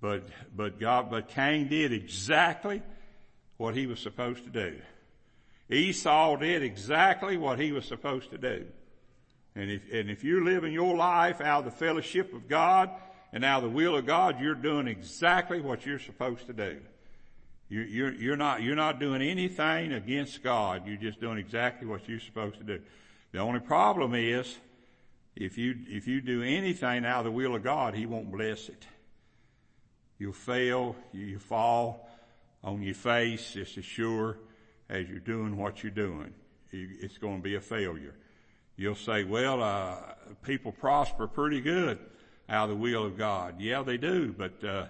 But, 0.00 0.24
but 0.54 0.80
God, 0.80 1.10
but 1.10 1.28
Cain 1.28 1.68
did 1.68 1.92
exactly 1.92 2.82
what 3.58 3.76
he 3.76 3.86
was 3.86 4.00
supposed 4.00 4.44
to 4.44 4.50
do. 4.50 4.76
Esau 5.70 6.36
did 6.36 6.62
exactly 6.62 7.36
what 7.36 7.58
he 7.58 7.72
was 7.72 7.84
supposed 7.84 8.30
to 8.30 8.38
do. 8.38 8.66
And 9.54 9.70
if, 9.70 9.82
and 9.92 10.10
if 10.10 10.24
you're 10.24 10.44
living 10.44 10.72
your 10.72 10.96
life 10.96 11.40
out 11.40 11.60
of 11.60 11.64
the 11.66 11.70
fellowship 11.70 12.34
of 12.34 12.48
God 12.48 12.90
and 13.32 13.44
out 13.44 13.62
of 13.62 13.70
the 13.70 13.76
will 13.76 13.96
of 13.96 14.06
God, 14.06 14.40
you're 14.40 14.54
doing 14.54 14.88
exactly 14.88 15.60
what 15.60 15.86
you're 15.86 15.98
supposed 15.98 16.46
to 16.46 16.52
do. 16.52 16.80
You, 17.72 17.80
you're, 17.80 18.12
you're 18.12 18.36
not, 18.36 18.60
you're 18.60 18.76
not 18.76 19.00
doing 19.00 19.22
anything 19.22 19.94
against 19.94 20.42
God. 20.42 20.86
You're 20.86 20.98
just 20.98 21.22
doing 21.22 21.38
exactly 21.38 21.88
what 21.88 22.06
you're 22.06 22.20
supposed 22.20 22.58
to 22.58 22.64
do. 22.64 22.80
The 23.32 23.38
only 23.38 23.60
problem 23.60 24.14
is, 24.14 24.58
if 25.34 25.56
you, 25.56 25.76
if 25.88 26.06
you 26.06 26.20
do 26.20 26.42
anything 26.42 27.06
out 27.06 27.20
of 27.20 27.24
the 27.24 27.30
will 27.30 27.56
of 27.56 27.62
God, 27.64 27.94
He 27.94 28.04
won't 28.04 28.30
bless 28.30 28.68
it. 28.68 28.86
You'll 30.18 30.34
fail, 30.34 30.94
you 31.14 31.38
fall 31.38 32.10
on 32.62 32.82
your 32.82 32.94
face 32.94 33.54
just 33.54 33.78
as 33.78 33.86
sure 33.86 34.36
as 34.90 35.08
you're 35.08 35.18
doing 35.18 35.56
what 35.56 35.82
you're 35.82 35.92
doing. 35.92 36.34
It's 36.72 37.16
going 37.16 37.38
to 37.38 37.42
be 37.42 37.54
a 37.54 37.60
failure. 37.62 38.16
You'll 38.76 38.96
say, 38.96 39.24
well, 39.24 39.62
uh, 39.62 39.96
people 40.42 40.72
prosper 40.72 41.26
pretty 41.26 41.62
good 41.62 41.98
out 42.50 42.64
of 42.64 42.76
the 42.76 42.82
will 42.82 43.06
of 43.06 43.16
God. 43.16 43.62
Yeah, 43.62 43.82
they 43.82 43.96
do, 43.96 44.34
but, 44.36 44.62
uh, 44.62 44.86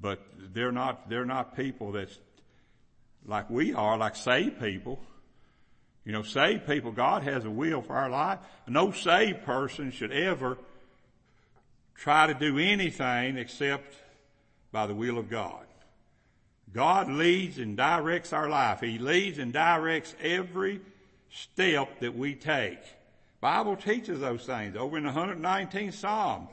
but 0.00 0.20
they're 0.52 0.72
not, 0.72 1.08
they're 1.08 1.24
not 1.24 1.56
people 1.56 1.92
that's 1.92 2.18
like 3.26 3.48
we 3.48 3.72
are, 3.72 3.96
like 3.96 4.16
saved 4.16 4.60
people. 4.60 5.00
You 6.04 6.12
know, 6.12 6.22
saved 6.22 6.66
people, 6.66 6.92
God 6.92 7.22
has 7.22 7.44
a 7.44 7.50
will 7.50 7.80
for 7.80 7.96
our 7.96 8.10
life. 8.10 8.38
No 8.68 8.92
saved 8.92 9.44
person 9.44 9.90
should 9.90 10.12
ever 10.12 10.58
try 11.94 12.26
to 12.26 12.34
do 12.34 12.58
anything 12.58 13.38
except 13.38 13.94
by 14.70 14.86
the 14.86 14.94
will 14.94 15.16
of 15.16 15.30
God. 15.30 15.64
God 16.72 17.08
leads 17.08 17.58
and 17.58 17.76
directs 17.76 18.32
our 18.32 18.48
life. 18.48 18.80
He 18.80 18.98
leads 18.98 19.38
and 19.38 19.52
directs 19.52 20.14
every 20.20 20.80
step 21.30 22.00
that 22.00 22.16
we 22.16 22.34
take. 22.34 22.80
Bible 23.40 23.76
teaches 23.76 24.20
those 24.20 24.44
things. 24.44 24.76
Over 24.76 24.98
in 24.98 25.04
the 25.04 25.10
119th 25.10 25.94
Psalm, 25.94 26.48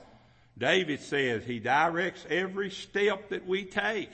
David 0.62 1.00
says 1.00 1.44
he 1.44 1.58
directs 1.58 2.24
every 2.30 2.70
step 2.70 3.30
that 3.30 3.48
we 3.48 3.66
take. 3.66 4.12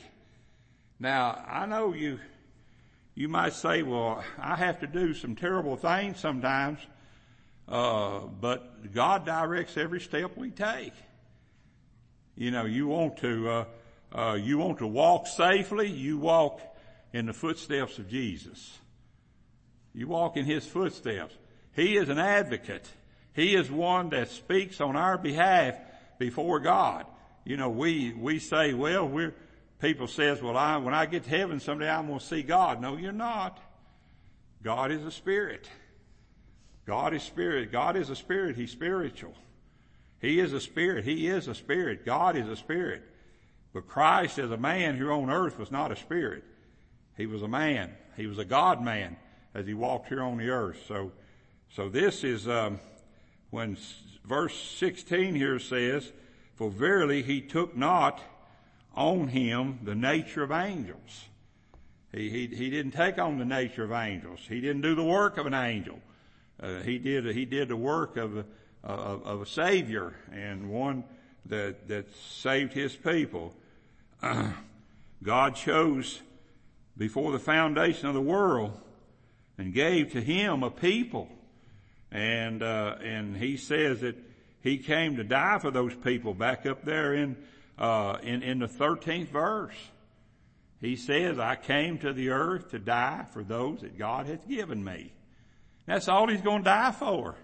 Now, 0.97 1.43
I 1.45 1.65
know 1.65 1.93
you, 1.93 2.19
you 3.15 3.27
might 3.27 3.51
say, 3.51 3.83
well, 3.83 4.23
I 4.39 4.55
have 4.55 4.79
to 4.79 4.87
do 4.87 5.13
some 5.13 5.35
terrible 5.35 5.75
things 5.75 6.21
sometimes, 6.21 6.79
uh, 7.67 8.19
but 8.19 8.93
God 8.93 9.25
directs 9.25 9.75
every 9.75 9.99
step 9.99 10.37
we 10.37 10.51
take. 10.51 10.93
You 12.37 12.51
know, 12.51 12.63
you 12.63 12.87
want 12.87 13.17
to, 13.17 13.49
uh, 13.49 13.65
uh, 14.13 14.33
you 14.35 14.57
want 14.57 14.77
to 14.77 14.87
walk 14.87 15.27
safely, 15.27 15.91
you 15.91 16.17
walk 16.17 16.61
in 17.11 17.25
the 17.25 17.33
footsteps 17.33 17.97
of 17.97 18.07
Jesus. 18.07 18.79
You 19.93 20.07
walk 20.07 20.37
in 20.37 20.45
His 20.45 20.65
footsteps. 20.65 21.35
He 21.73 21.97
is 21.97 22.07
an 22.07 22.19
advocate. 22.19 22.89
He 23.33 23.53
is 23.53 23.69
one 23.69 24.11
that 24.11 24.29
speaks 24.29 24.79
on 24.79 24.95
our 24.95 25.17
behalf 25.17 25.75
before 26.17 26.59
God. 26.59 27.05
You 27.45 27.57
know, 27.57 27.69
we, 27.69 28.13
we 28.13 28.39
say, 28.39 28.73
well, 28.73 29.07
we're, 29.07 29.33
people 29.79 30.07
says, 30.07 30.41
well, 30.41 30.57
I, 30.57 30.77
when 30.77 30.93
I 30.93 31.05
get 31.05 31.23
to 31.23 31.29
heaven 31.29 31.59
someday 31.59 31.89
I'm 31.89 32.07
going 32.07 32.19
to 32.19 32.25
see 32.25 32.43
God. 32.43 32.81
No, 32.81 32.97
you're 32.97 33.11
not. 33.11 33.59
God 34.63 34.91
is 34.91 35.05
a 35.05 35.11
spirit. 35.11 35.69
God 36.85 37.13
is 37.13 37.23
spirit. 37.23 37.71
God 37.71 37.95
is 37.95 38.09
a 38.09 38.15
spirit. 38.15 38.55
He's 38.55 38.71
spiritual. 38.71 39.33
He 40.19 40.39
is 40.39 40.53
a 40.53 40.59
spirit. 40.59 41.05
He 41.05 41.27
is 41.27 41.47
a 41.47 41.55
spirit. 41.55 42.05
God 42.05 42.35
is 42.35 42.47
a 42.47 42.55
spirit. 42.55 43.03
But 43.73 43.87
Christ 43.87 44.39
as 44.39 44.51
a 44.51 44.57
man 44.57 44.95
here 44.95 45.11
on 45.11 45.29
earth 45.29 45.59
was 45.59 45.71
not 45.71 45.91
a 45.91 45.95
spirit. 45.95 46.43
He 47.15 47.25
was 47.25 47.43
a 47.43 47.47
man. 47.47 47.93
He 48.15 48.25
was 48.25 48.39
a 48.39 48.45
God 48.45 48.83
man 48.83 49.17
as 49.53 49.67
he 49.67 49.73
walked 49.73 50.07
here 50.07 50.23
on 50.23 50.37
the 50.37 50.49
earth. 50.49 50.79
So, 50.87 51.11
so 51.75 51.89
this 51.89 52.23
is, 52.23 52.47
um, 52.47 52.79
when 53.51 53.77
verse 54.27 54.55
16 54.77 55.35
here 55.35 55.59
says, 55.59 56.11
for 56.55 56.69
verily 56.69 57.23
he 57.23 57.41
took 57.41 57.77
not 57.77 58.19
on 58.95 59.27
him 59.29 59.79
the 59.83 59.95
nature 59.95 60.43
of 60.43 60.51
angels. 60.51 61.25
He, 62.11 62.29
he, 62.29 62.47
he 62.47 62.69
didn't 62.69 62.91
take 62.91 63.19
on 63.19 63.37
the 63.37 63.45
nature 63.45 63.83
of 63.83 63.91
angels. 63.91 64.39
He 64.47 64.59
didn't 64.59 64.81
do 64.81 64.95
the 64.95 65.03
work 65.03 65.37
of 65.37 65.45
an 65.45 65.53
angel. 65.53 65.99
Uh, 66.59 66.79
he 66.79 66.97
did, 66.97 67.25
he 67.35 67.45
did 67.45 67.69
the 67.69 67.75
work 67.75 68.17
of, 68.17 68.37
of, 68.83 69.23
of 69.23 69.41
a 69.41 69.45
savior 69.45 70.15
and 70.31 70.69
one 70.69 71.03
that, 71.45 71.87
that 71.87 72.13
saved 72.15 72.73
his 72.73 72.95
people. 72.95 73.53
Uh, 74.21 74.51
God 75.23 75.55
chose 75.55 76.21
before 76.97 77.31
the 77.31 77.39
foundation 77.39 78.07
of 78.07 78.13
the 78.13 78.21
world 78.21 78.79
and 79.57 79.73
gave 79.73 80.11
to 80.11 80.21
him 80.21 80.63
a 80.63 80.71
people. 80.71 81.29
And, 82.11 82.63
uh, 82.63 82.95
and 83.03 83.35
he 83.35 83.57
says 83.57 84.01
that 84.01 84.15
he 84.61 84.77
came 84.77 85.17
to 85.17 85.23
die 85.23 85.59
for 85.59 85.71
those 85.71 85.93
people 85.95 86.33
back 86.33 86.65
up 86.65 86.83
there 86.83 87.13
in, 87.13 87.37
uh, 87.77 88.17
in, 88.23 88.43
in 88.43 88.59
the 88.59 88.67
13th 88.67 89.29
verse. 89.29 89.75
He 90.79 90.95
says, 90.95 91.39
I 91.39 91.55
came 91.55 91.97
to 91.99 92.13
the 92.13 92.29
earth 92.29 92.71
to 92.71 92.79
die 92.79 93.25
for 93.33 93.43
those 93.43 93.81
that 93.81 93.97
God 93.97 94.27
hath 94.27 94.47
given 94.47 94.83
me. 94.83 95.11
That's 95.85 96.07
all 96.07 96.27
he's 96.27 96.41
going 96.41 96.59
to 96.59 96.69
die 96.69 96.91
for. 96.91 97.35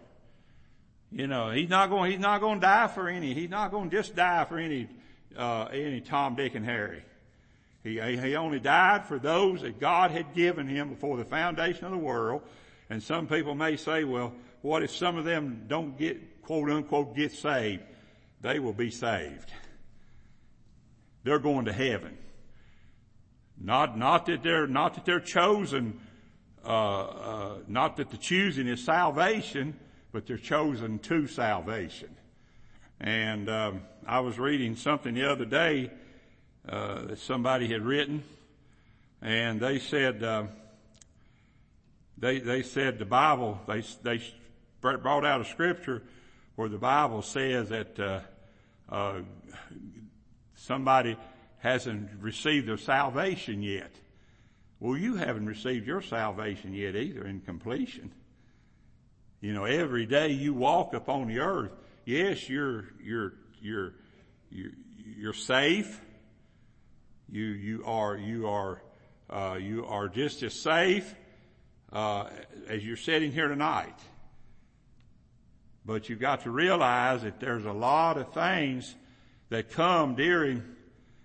You 1.12 1.28
know, 1.28 1.52
he's 1.52 1.70
not 1.70 1.90
going, 1.90 2.12
he's 2.12 2.20
not 2.20 2.42
going 2.42 2.60
to 2.60 2.66
die 2.66 2.88
for 2.88 3.08
any, 3.08 3.34
he's 3.34 3.50
not 3.50 3.72
going 3.72 3.90
to 3.90 3.96
just 3.96 4.16
die 4.16 4.46
for 4.46 4.58
any, 4.58 4.88
uh, 5.38 5.66
any 5.66 6.02
Tom, 6.02 6.36
Dick, 6.36 6.56
and 6.56 6.66
Harry. 6.66 7.04
He, 7.84 8.00
he 8.00 8.36
only 8.36 8.60
died 8.60 9.06
for 9.06 9.20
those 9.20 9.62
that 9.62 9.80
God 9.80 10.12
had 10.12 10.34
given 10.34 10.68
him 10.68 10.90
before 10.90 11.18
the 11.18 11.26
foundation 11.26 11.86
of 11.86 11.92
the 11.92 11.98
world. 11.98 12.42
And 12.90 13.04
some 13.04 13.28
people 13.28 13.56
may 13.56 13.76
say, 13.76 14.04
well, 14.06 14.34
what 14.64 14.82
if 14.82 14.92
some 14.92 15.18
of 15.18 15.26
them 15.26 15.66
don't 15.68 15.98
get, 15.98 16.42
quote 16.42 16.70
unquote, 16.72 17.16
get 17.16 17.34
saved? 17.34 17.84
They 18.42 18.60
will 18.60 18.74
be 18.74 18.90
saved. 18.90 19.52
They're 21.24 21.38
going 21.40 21.66
to 21.66 21.74
heaven. 21.74 22.18
Not, 23.60 23.98
not 23.98 24.26
that 24.28 24.42
they're, 24.42 24.66
not 24.66 24.96
that 24.96 25.06
they're 25.06 25.20
chosen, 25.20 26.00
uh, 26.66 27.02
uh, 27.04 27.58
not 27.68 27.98
that 27.98 28.10
the 28.10 28.18
choosing 28.18 28.68
is 28.68 28.84
salvation, 28.84 29.78
but 30.14 30.26
they're 30.26 30.38
chosen 30.38 30.98
to 31.00 31.28
salvation. 31.28 32.16
And 33.02 33.50
um, 33.50 33.82
I 34.08 34.22
was 34.22 34.40
reading 34.40 34.78
something 34.78 35.14
the 35.14 35.30
other 35.30 35.46
day 35.46 35.92
uh, 36.70 37.02
that 37.08 37.20
somebody 37.20 37.68
had 37.68 37.82
written, 37.82 38.24
and 39.22 39.60
they 39.60 39.80
said 39.80 40.24
uh, 40.24 40.46
they 42.18 42.40
they 42.40 42.64
said 42.64 43.00
the 43.00 43.06
Bible 43.06 43.60
they 43.68 43.82
they 44.04 44.24
brought 44.84 45.26
out 45.26 45.42
a 45.42 45.46
scripture 45.46 46.04
where 46.56 46.70
the 46.70 46.78
Bible 46.78 47.22
says 47.24 47.70
that 47.70 48.00
uh, 48.00 48.20
uh 48.90 49.22
somebody 50.56 51.18
hasn't 51.60 52.10
received 52.20 52.68
their 52.68 52.78
salvation 52.78 53.64
yet. 53.64 53.92
Well, 54.80 54.98
you 54.98 55.16
haven't 55.16 55.46
received 55.46 55.88
your 55.88 56.02
salvation 56.02 56.74
yet 56.74 56.96
either 56.96 57.26
in 57.26 57.40
completion. 57.40 58.12
You 59.40 59.54
know, 59.54 59.64
every 59.64 60.06
day 60.06 60.30
you 60.30 60.54
walk 60.54 60.94
upon 60.94 61.28
the 61.28 61.40
earth, 61.40 61.72
yes, 62.06 62.50
you're, 62.50 62.86
you're, 63.02 63.34
you're, 63.62 63.94
you're, 64.52 64.72
you're 65.18 65.34
safe. 65.34 66.02
You, 67.32 67.44
you 67.46 67.84
are, 67.86 68.18
you 68.18 68.48
are, 68.48 68.82
uh, 69.30 69.58
you 69.60 69.86
are 69.86 70.10
just 70.10 70.44
as 70.44 70.54
safe, 70.54 71.16
uh, 71.92 72.30
as 72.68 72.86
you're 72.86 72.98
sitting 72.98 73.32
here 73.32 73.48
tonight. 73.48 73.98
But 75.86 76.08
you've 76.10 76.20
got 76.20 76.44
to 76.44 76.52
realize 76.52 77.24
that 77.24 77.40
there's 77.40 77.66
a 77.66 77.74
lot 77.74 78.18
of 78.18 78.34
things 78.34 78.96
that 79.50 79.70
come 79.72 80.16
during 80.16 80.64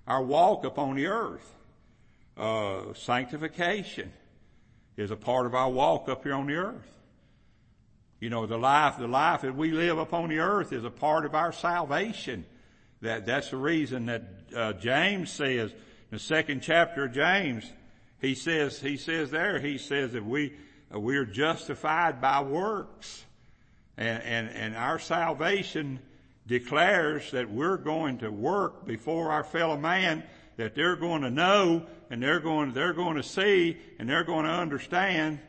our 0.07 0.23
walk 0.23 0.65
upon 0.65 0.97
the 0.97 1.07
earth. 1.07 1.55
Uh, 2.37 2.95
sanctification 2.95 4.12
is 4.97 5.11
a 5.11 5.17
part 5.17 5.47
of 5.47 5.55
our 5.55 5.71
walk 5.71 6.09
up 6.09 6.25
here 6.25 6.35
on 6.35 6.47
the 6.47 6.55
earth. 6.55 6.99
You 8.21 8.31
know, 8.31 8.47
the 8.47 8.59
life, 8.59 8.99
the 8.99 9.07
life 9.07 9.43
that 9.43 9.55
we 9.55 9.71
live 9.71 9.99
upon 9.99 10.29
the 10.29 10.41
earth 10.41 10.73
is 10.73 10.85
a 10.85 10.91
part 10.91 11.25
of 11.25 11.35
our 11.35 11.53
salvation. 11.53 12.45
That, 13.00 13.27
that's 13.27 13.50
the 13.50 13.57
reason 13.57 14.07
that, 14.07 14.23
uh, 14.55 14.73
James 14.73 15.31
says, 15.31 15.71
in 15.71 15.79
the 16.11 16.19
second 16.19 16.62
chapter 16.62 17.05
of 17.05 17.12
James, 17.12 17.71
he 18.21 18.35
says, 18.35 18.81
he 18.81 18.97
says 18.97 19.31
there, 19.31 19.61
he 19.61 19.79
says 19.79 20.12
that 20.12 20.25
we, 20.25 20.55
uh, 20.93 20.99
we 20.99 21.17
are 21.17 21.25
justified 21.25 22.21
by 22.21 22.41
works. 22.41 23.25
And, 23.99 24.23
and, 24.23 24.49
and 24.50 24.76
our 24.76 25.00
salvation 25.00 25.99
declares 26.47 27.33
that 27.33 27.50
we're 27.50 27.76
going 27.76 28.19
to 28.19 28.31
work 28.31 28.87
before 28.87 29.33
our 29.33 29.43
fellow 29.43 29.76
man, 29.76 30.23
that 30.57 30.76
they're 30.76 30.97
going 30.97 31.23
to 31.23 31.31
know 31.31 31.85
and 32.09 32.23
they're 32.23 32.40
going, 32.40 32.73
they're 32.73 32.93
going 32.93 33.17
to 33.17 33.23
see 33.25 33.76
and 33.99 34.09
they're 34.09 34.25
going 34.25 34.45
to 34.45 34.52
understand 34.52 35.40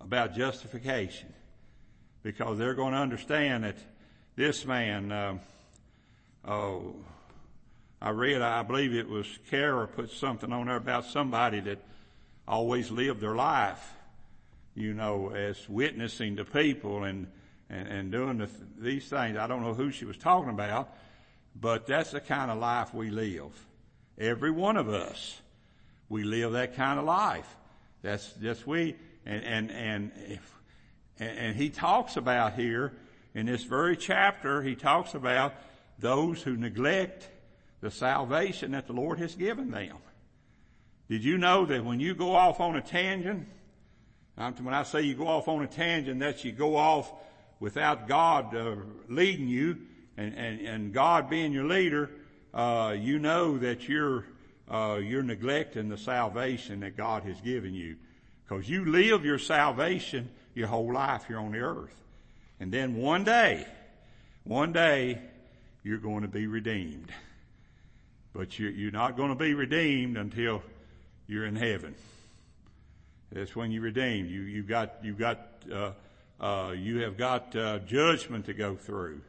about 0.00 0.34
justification. 0.34 1.32
Because 2.22 2.58
they're 2.58 2.74
going 2.74 2.92
to 2.92 2.98
understand 2.98 3.64
that 3.64 3.76
this 4.36 4.64
man, 4.64 5.12
uh, 5.12 5.38
oh, 6.46 6.96
I 8.00 8.10
read, 8.10 8.40
I 8.40 8.62
believe 8.62 8.94
it 8.94 9.08
was 9.08 9.26
Kara 9.50 9.86
put 9.86 10.10
something 10.10 10.50
on 10.50 10.66
there 10.66 10.76
about 10.76 11.04
somebody 11.04 11.60
that 11.60 11.78
always 12.48 12.90
lived 12.90 13.20
their 13.20 13.34
life, 13.34 13.94
you 14.80 14.94
know, 14.94 15.30
as 15.30 15.68
witnessing 15.68 16.36
to 16.36 16.44
people 16.44 17.04
and, 17.04 17.26
and, 17.68 17.88
and 17.88 18.12
doing 18.12 18.38
the, 18.38 18.48
these 18.78 19.08
things. 19.08 19.36
I 19.36 19.46
don't 19.46 19.62
know 19.62 19.74
who 19.74 19.90
she 19.90 20.04
was 20.04 20.16
talking 20.16 20.50
about, 20.50 20.94
but 21.54 21.86
that's 21.86 22.12
the 22.12 22.20
kind 22.20 22.50
of 22.50 22.58
life 22.58 22.94
we 22.94 23.10
live. 23.10 23.52
Every 24.18 24.50
one 24.50 24.76
of 24.76 24.88
us, 24.88 25.40
we 26.08 26.24
live 26.24 26.52
that 26.52 26.76
kind 26.76 26.98
of 26.98 27.04
life. 27.04 27.56
That's, 28.02 28.32
that's 28.34 28.66
we, 28.66 28.96
and, 29.24 29.44
and, 29.44 29.70
and, 29.70 30.12
if, 30.28 30.54
and 31.18 31.56
he 31.56 31.70
talks 31.70 32.16
about 32.16 32.54
here 32.54 32.92
in 33.34 33.46
this 33.46 33.62
very 33.64 33.96
chapter, 33.96 34.62
he 34.62 34.74
talks 34.74 35.14
about 35.14 35.54
those 35.98 36.42
who 36.42 36.56
neglect 36.56 37.28
the 37.80 37.90
salvation 37.90 38.72
that 38.72 38.86
the 38.86 38.92
Lord 38.92 39.18
has 39.18 39.34
given 39.34 39.70
them. 39.70 39.96
Did 41.08 41.24
you 41.24 41.38
know 41.38 41.66
that 41.66 41.84
when 41.84 42.00
you 42.00 42.14
go 42.14 42.34
off 42.34 42.60
on 42.60 42.76
a 42.76 42.80
tangent, 42.80 43.48
when 44.40 44.72
I 44.72 44.84
say 44.84 45.02
you 45.02 45.14
go 45.14 45.28
off 45.28 45.48
on 45.48 45.62
a 45.62 45.66
tangent, 45.66 46.20
that 46.20 46.44
you 46.44 46.52
go 46.52 46.76
off 46.76 47.12
without 47.60 48.08
God 48.08 48.54
uh, 48.54 48.76
leading 49.06 49.48
you 49.48 49.78
and, 50.16 50.34
and, 50.34 50.60
and 50.60 50.92
God 50.94 51.28
being 51.28 51.52
your 51.52 51.66
leader, 51.66 52.10
uh, 52.54 52.96
you 52.98 53.18
know 53.18 53.58
that 53.58 53.88
you're 53.88 54.24
uh, 54.70 54.98
you're 55.02 55.22
neglecting 55.22 55.88
the 55.88 55.98
salvation 55.98 56.80
that 56.80 56.96
God 56.96 57.24
has 57.24 57.40
given 57.40 57.74
you, 57.74 57.96
because 58.44 58.68
you 58.68 58.84
live 58.84 59.24
your 59.24 59.38
salvation 59.38 60.30
your 60.54 60.68
whole 60.68 60.92
life 60.92 61.24
here 61.26 61.38
on 61.38 61.52
the 61.52 61.58
earth, 61.58 61.94
and 62.60 62.72
then 62.72 62.96
one 62.96 63.24
day, 63.24 63.66
one 64.44 64.72
day, 64.72 65.18
you're 65.82 65.98
going 65.98 66.22
to 66.22 66.28
be 66.28 66.46
redeemed. 66.46 67.10
But 68.32 68.58
you're, 68.58 68.70
you're 68.70 68.92
not 68.92 69.16
going 69.16 69.30
to 69.30 69.34
be 69.34 69.54
redeemed 69.54 70.16
until 70.16 70.62
you're 71.26 71.46
in 71.46 71.56
heaven. 71.56 71.94
That's 73.32 73.54
when 73.54 73.70
you're 73.70 73.82
redeemed. 73.82 74.28
You, 74.28 74.42
you've 74.42 74.66
got, 74.68 74.96
you've 75.02 75.18
got, 75.18 75.46
uh, 75.72 75.92
uh, 76.40 76.72
you 76.72 76.98
have 77.02 77.16
got 77.16 77.54
uh, 77.54 77.78
judgment 77.80 78.46
to 78.46 78.54
go 78.54 78.74
through, 78.74 79.20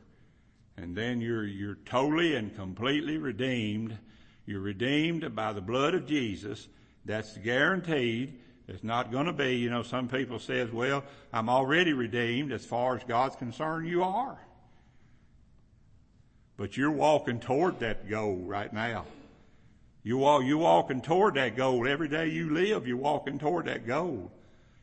and 0.78 0.96
then 0.96 1.22
you're 1.22 1.46
you're 1.46 1.78
totally 1.86 2.36
and 2.36 2.56
completely 2.56 3.18
redeemed. 3.18 3.98
You're 4.46 4.62
redeemed 4.62 5.36
by 5.36 5.54
the 5.54 5.62
blood 5.62 5.94
of 5.94 6.08
Jesus. 6.08 6.68
That's 7.06 7.38
guaranteed. 7.38 8.40
It's 8.68 8.84
not 8.84 9.12
going 9.12 9.26
to 9.26 9.34
be, 9.34 9.58
you 9.58 9.70
know, 9.70 9.84
some 9.84 10.08
people 10.08 10.40
says, 10.40 10.72
well, 10.72 11.04
I'm 11.34 11.50
already 11.50 11.94
redeemed. 11.94 12.52
As 12.52 12.66
far 12.66 12.96
as 12.96 13.04
God's 13.04 13.36
concerned, 13.36 13.88
you 13.88 14.04
are. 14.04 14.40
But 16.58 16.78
you're 16.78 16.92
walking 16.92 17.40
toward 17.40 17.80
that 17.80 18.10
goal 18.10 18.38
right 18.38 18.72
now. 18.72 19.06
You 20.04 20.24
are, 20.24 20.42
you 20.42 20.58
walking 20.58 21.02
toward 21.02 21.36
that 21.36 21.56
goal. 21.56 21.88
Every 21.88 22.08
day 22.08 22.28
you 22.28 22.50
live, 22.50 22.88
you're 22.88 22.98
walking 22.98 23.38
toward 23.38 23.66
that 23.66 23.86
goal. 23.86 24.32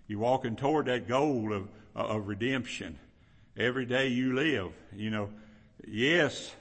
You're 0.06 0.20
walking 0.20 0.56
toward 0.56 0.86
that 0.86 1.08
goal 1.08 1.52
of, 1.52 1.68
of 1.94 2.28
redemption. 2.28 2.98
Every 3.56 3.84
day 3.84 4.08
you 4.08 4.34
live, 4.34 4.72
you 4.94 5.10
know, 5.10 5.30
yes, 5.86 6.54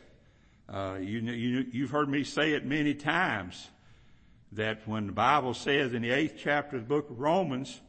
uh, 0.67 0.97
you, 0.99 1.19
you, 1.19 1.65
you've 1.71 1.91
heard 1.91 2.09
me 2.09 2.23
say 2.23 2.53
it 2.53 2.65
many 2.65 2.95
times 2.95 3.67
that 4.53 4.87
when 4.87 5.07
the 5.07 5.13
Bible 5.13 5.53
says 5.53 5.93
in 5.93 6.01
the 6.01 6.09
eighth 6.09 6.35
chapter 6.41 6.77
of 6.77 6.83
the 6.83 6.87
book 6.87 7.09
of 7.11 7.19
Romans, 7.19 7.79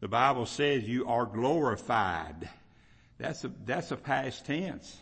the 0.00 0.08
Bible 0.08 0.46
says 0.46 0.82
you 0.82 1.06
are 1.06 1.26
glorified. 1.26 2.48
That's 3.18 3.44
a, 3.44 3.52
that's 3.64 3.92
a 3.92 3.96
past 3.96 4.46
tense. 4.46 4.96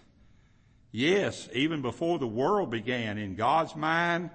Yes, 0.93 1.49
even 1.53 1.83
before 1.83 2.19
the 2.19 2.27
world 2.27 2.71
began, 2.71 3.19
in 3.19 3.35
God's 3.35 3.75
mind, 3.75 4.31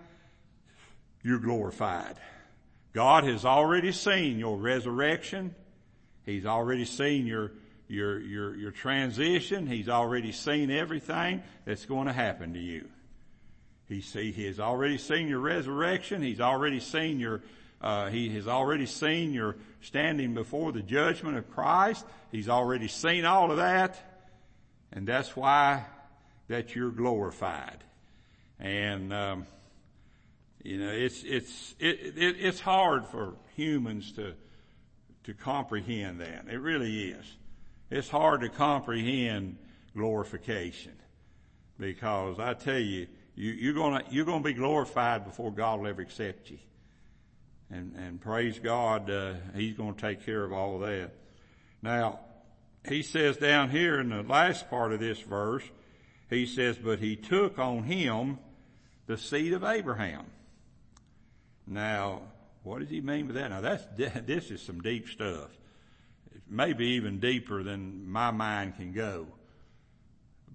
you're 1.24 1.40
glorified. 1.40 2.16
God 2.94 3.24
has 3.24 3.46
already 3.46 3.92
seen 3.92 4.40
your 4.40 4.58
resurrection. 4.58 5.56
He's 6.26 6.46
already 6.46 6.86
seen 6.86 7.26
your, 7.26 7.52
your, 7.88 8.20
your, 8.20 8.56
your 8.56 8.72
transition. 8.72 9.66
He's 9.66 9.90
already 9.90 10.32
seen 10.32 10.72
everything 10.72 11.42
that's 11.66 11.86
going 11.86 12.08
to 12.08 12.14
happen 12.14 12.54
to 12.54 12.60
you. 12.60 12.88
He 13.88 14.02
see, 14.02 14.32
he 14.32 14.46
has 14.46 14.60
already 14.60 14.98
seen 14.98 15.28
your 15.28 15.40
resurrection. 15.40 16.22
He's 16.22 16.42
already 16.42 16.80
seen 16.80 17.20
your, 17.20 17.42
uh, 17.82 18.10
he 18.10 18.30
has 18.36 18.48
already 18.48 18.86
seen 18.86 19.34
your 19.34 19.56
standing 19.82 20.34
before 20.34 20.72
the 20.72 20.82
judgment 20.82 21.38
of 21.38 21.50
Christ. 21.52 22.06
He's 22.32 22.50
already 22.50 22.88
seen 22.88 23.26
all 23.26 23.52
of 23.52 23.58
that. 23.58 24.02
And 24.94 25.08
that's 25.08 25.36
why 25.36 25.86
that 26.48 26.76
you're 26.76 26.92
glorified. 26.92 27.78
And, 28.60 29.14
um, 29.14 29.46
you 30.64 30.78
know, 30.78 30.92
it's, 30.92 31.24
it's, 31.24 31.76
it, 31.80 32.18
it, 32.18 32.36
it's 32.40 32.60
hard 32.60 33.08
for 33.08 33.36
humans 33.56 34.12
to, 34.14 34.34
to 35.24 35.34
comprehend 35.34 36.22
that. 36.22 36.46
It 36.50 36.58
really 36.58 37.10
is. 37.10 37.26
It's 37.90 38.10
hard 38.10 38.42
to 38.42 38.50
comprehend 38.50 39.58
glorification 39.96 40.94
because 41.78 42.40
I 42.40 42.54
tell 42.54 42.80
you, 42.80 43.08
you 43.36 43.52
you're 43.52 43.74
gonna, 43.74 44.04
you're 44.10 44.26
gonna 44.26 44.44
be 44.44 44.54
glorified 44.54 45.26
before 45.26 45.52
God 45.52 45.80
will 45.80 45.88
ever 45.88 46.02
accept 46.02 46.50
you. 46.50 46.60
And, 47.70 47.96
and 47.96 48.22
praise 48.22 48.60
God, 48.60 49.10
uh, 49.10 49.34
He's 49.56 49.76
gonna 49.76 49.94
take 49.94 50.26
care 50.26 50.44
of 50.44 50.54
all 50.54 50.76
of 50.76 50.82
that. 50.82 51.12
Now, 51.82 52.20
he 52.88 53.04
says 53.04 53.38
down 53.38 53.70
here 53.70 54.00
in 54.00 54.10
the 54.10 54.24
last 54.24 54.70
part 54.70 54.92
of 54.92 55.00
this 55.00 55.20
verse, 55.20 55.64
he 56.30 56.46
says, 56.46 56.78
but 56.78 57.00
he 57.00 57.16
took 57.16 57.60
on 57.60 57.84
him 57.84 58.40
the 59.06 59.18
seed 59.18 59.54
of 59.54 59.64
Abraham. 59.64 60.26
Now, 61.72 62.24
what 62.64 62.80
does 62.80 62.90
he 62.90 63.00
mean 63.00 63.28
by 63.28 63.34
that? 63.34 63.50
Now 63.50 63.62
that's, 63.62 63.86
this 64.26 64.52
is 64.52 64.62
some 64.62 64.82
deep 64.82 65.08
stuff. 65.08 65.50
Maybe 66.48 66.86
even 66.90 67.20
deeper 67.20 67.64
than 67.64 68.10
my 68.10 68.32
mind 68.32 68.76
can 68.76 68.92
go. 68.92 69.28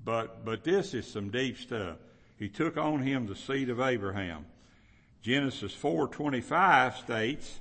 But, 0.04 0.44
but 0.44 0.62
this 0.62 0.92
is 0.92 1.06
some 1.06 1.30
deep 1.30 1.58
stuff. 1.58 1.96
He 2.38 2.50
took 2.50 2.76
on 2.76 3.00
him 3.00 3.26
the 3.26 3.34
seed 3.34 3.70
of 3.70 3.80
Abraham. 3.80 4.44
Genesis 5.22 5.74
4:25 5.74 6.98
states, 6.98 7.58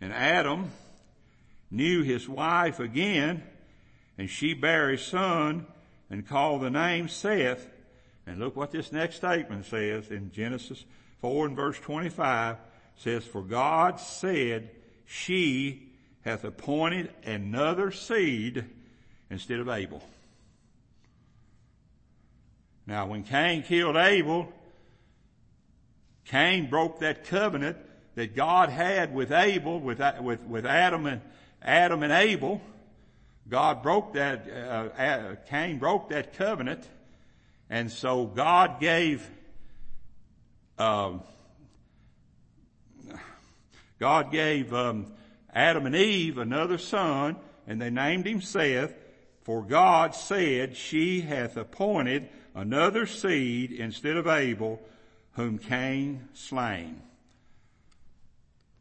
and 0.00 0.12
Adam 0.12 0.70
knew 1.70 2.02
his 2.02 2.28
wife 2.28 2.78
again, 2.78 3.42
and 4.18 4.28
she 4.28 4.52
bare 4.54 4.90
a 4.90 4.98
son 4.98 5.66
and 6.10 6.28
called 6.28 6.62
the 6.62 6.70
name 6.70 7.08
Seth. 7.08 7.66
And 8.26 8.38
look 8.38 8.54
what 8.54 8.70
this 8.70 8.92
next 8.92 9.16
statement 9.16 9.64
says 9.64 10.10
in 10.10 10.30
Genesis 10.30 10.84
4 11.20 11.46
and 11.46 11.56
verse 11.56 11.78
25 11.78 12.56
says, 12.96 13.24
For 13.24 13.42
God 13.42 14.00
said, 14.00 14.70
She 15.04 15.88
hath 16.22 16.44
appointed 16.44 17.10
another 17.24 17.90
seed 17.90 18.64
instead 19.30 19.60
of 19.60 19.68
Abel. 19.68 20.02
Now 22.86 23.06
when 23.06 23.22
Cain 23.22 23.62
killed 23.62 23.96
Abel, 23.96 24.52
Cain 26.24 26.68
broke 26.68 27.00
that 27.00 27.24
covenant 27.24 27.76
that 28.14 28.34
God 28.34 28.68
had 28.68 29.14
with 29.14 29.30
Abel, 29.30 29.78
with, 29.80 30.00
with, 30.20 30.42
with 30.42 30.66
Adam 30.66 31.06
and, 31.06 31.20
Adam 31.62 32.02
and 32.02 32.12
Abel. 32.12 32.60
God 33.48 33.82
broke 33.82 34.14
that, 34.14 34.48
uh, 34.50 35.36
Cain 35.48 35.78
broke 35.78 36.10
that 36.10 36.34
covenant. 36.34 36.86
And 37.70 37.90
so 37.90 38.26
God 38.26 38.80
gave, 38.80 39.30
um, 40.78 41.22
God 43.98 44.30
gave 44.30 44.72
um, 44.72 45.12
Adam 45.52 45.86
and 45.86 45.96
Eve 45.96 46.38
another 46.38 46.78
son, 46.78 47.36
and 47.66 47.80
they 47.80 47.90
named 47.90 48.26
him 48.26 48.40
Seth. 48.40 48.94
For 49.42 49.62
God 49.62 50.14
said, 50.14 50.76
"She 50.76 51.22
hath 51.22 51.56
appointed 51.56 52.28
another 52.54 53.06
seed 53.06 53.72
instead 53.72 54.16
of 54.16 54.26
Abel, 54.26 54.80
whom 55.32 55.58
Cain 55.58 56.28
slain. 56.34 57.00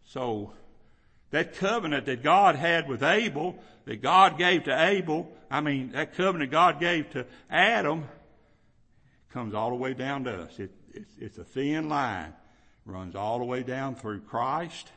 So, 0.06 0.54
that 1.30 1.56
covenant 1.56 2.06
that 2.06 2.24
God 2.24 2.56
had 2.56 2.88
with 2.88 3.04
Abel, 3.04 3.60
that 3.86 4.02
God 4.02 4.38
gave 4.38 4.64
to 4.64 4.86
Abel, 4.86 5.32
I 5.52 5.62
mean, 5.62 5.92
that 5.92 6.16
covenant 6.16 6.52
God 6.52 6.80
gave 6.80 7.12
to 7.12 7.26
Adam, 7.50 8.06
comes 9.32 9.54
all 9.54 9.70
the 9.70 9.76
way 9.76 9.94
down 9.94 10.24
to 10.24 10.44
us. 10.44 10.58
It, 10.58 10.72
it's, 10.98 11.12
it's 11.20 11.38
a 11.38 11.44
thin 11.44 11.90
line. 11.90 12.34
Runs 12.86 13.16
all 13.16 13.40
the 13.40 13.46
way 13.46 13.64
down 13.64 13.96
through 13.96 14.22
Christ, 14.22 14.90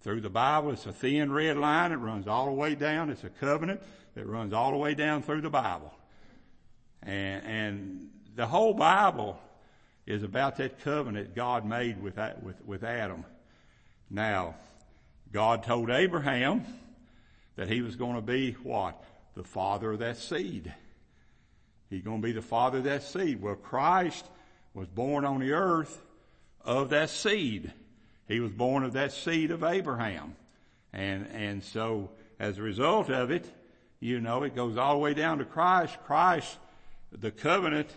through 0.00 0.22
the 0.22 0.30
Bible. 0.30 0.72
It's 0.72 0.86
a 0.86 0.92
thin 0.92 1.30
red 1.30 1.58
line. 1.58 1.92
It 1.92 1.96
runs 1.96 2.26
all 2.26 2.46
the 2.46 2.52
way 2.52 2.74
down. 2.74 3.10
It's 3.10 3.24
a 3.24 3.28
covenant 3.28 3.82
that 4.14 4.26
runs 4.26 4.52
all 4.52 4.70
the 4.70 4.78
way 4.78 4.94
down 4.94 5.22
through 5.22 5.42
the 5.42 5.50
Bible. 5.50 5.92
And, 7.02 7.44
and 7.44 8.10
the 8.34 8.46
whole 8.46 8.74
Bible 8.74 9.38
is 10.06 10.22
about 10.22 10.56
that 10.56 10.82
covenant 10.82 11.34
God 11.34 11.66
made 11.66 12.02
with, 12.02 12.18
with, 12.42 12.64
with 12.64 12.84
Adam. 12.84 13.24
Now, 14.10 14.54
God 15.30 15.62
told 15.62 15.90
Abraham 15.90 16.64
that 17.56 17.68
he 17.68 17.82
was 17.82 17.96
going 17.96 18.16
to 18.16 18.22
be 18.22 18.52
what? 18.62 19.02
The 19.34 19.44
father 19.44 19.92
of 19.92 19.98
that 20.00 20.16
seed. 20.16 20.72
He's 21.90 22.02
going 22.02 22.22
to 22.22 22.26
be 22.26 22.32
the 22.32 22.40
father 22.40 22.78
of 22.78 22.84
that 22.84 23.02
seed. 23.02 23.42
Well, 23.42 23.54
Christ 23.56 24.24
was 24.74 24.88
born 24.88 25.24
on 25.24 25.40
the 25.40 25.52
earth 25.52 26.00
of 26.64 26.90
that 26.90 27.10
seed. 27.10 27.72
He 28.28 28.40
was 28.40 28.52
born 28.52 28.84
of 28.84 28.94
that 28.94 29.12
seed 29.12 29.50
of 29.50 29.62
Abraham. 29.62 30.36
And, 30.92 31.26
and 31.32 31.62
so 31.62 32.10
as 32.38 32.58
a 32.58 32.62
result 32.62 33.10
of 33.10 33.30
it, 33.30 33.46
you 34.00 34.20
know, 34.20 34.42
it 34.42 34.54
goes 34.54 34.76
all 34.76 34.94
the 34.94 35.00
way 35.00 35.14
down 35.14 35.38
to 35.38 35.44
Christ. 35.44 35.96
Christ, 36.06 36.58
the 37.12 37.30
covenant 37.30 37.90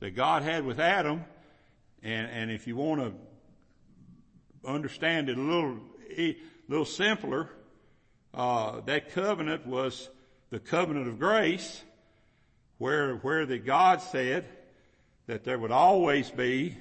that 0.00 0.14
God 0.14 0.42
had 0.42 0.64
with 0.64 0.78
Adam, 0.78 1.24
and, 2.02 2.30
and 2.30 2.50
if 2.50 2.66
you 2.66 2.76
want 2.76 3.00
to 3.00 3.12
understand 4.68 5.28
it 5.28 5.36
a 5.36 5.40
little, 5.40 5.78
a 6.16 6.36
little 6.68 6.84
simpler, 6.84 7.50
uh, 8.34 8.80
that 8.82 9.12
covenant 9.12 9.66
was 9.66 10.08
the 10.50 10.60
covenant 10.60 11.08
of 11.08 11.18
grace, 11.18 11.82
where 12.78 13.16
where 13.16 13.46
the 13.46 13.58
God 13.58 14.00
said 14.00 14.44
that 15.28 15.44
there 15.44 15.58
would 15.58 15.70
always 15.70 16.30
be 16.30 16.76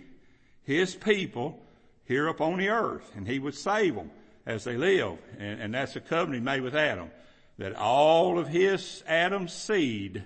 His 0.64 0.96
people 0.96 1.62
here 2.06 2.28
upon 2.28 2.58
the 2.58 2.70
earth, 2.70 3.12
and 3.16 3.28
He 3.28 3.38
would 3.38 3.54
save 3.54 3.94
them 3.94 4.10
as 4.46 4.64
they 4.64 4.76
live, 4.76 5.20
and, 5.38 5.62
and 5.62 5.74
that's 5.76 5.96
a 5.96 6.02
covenant 6.02 6.42
He 6.42 6.46
made 6.46 6.62
with 6.62 6.76
Adam, 6.76 7.12
that 7.60 7.76
all 7.76 8.40
of 8.40 8.48
His 8.48 9.04
Adam's 9.06 9.54
seed, 9.54 10.24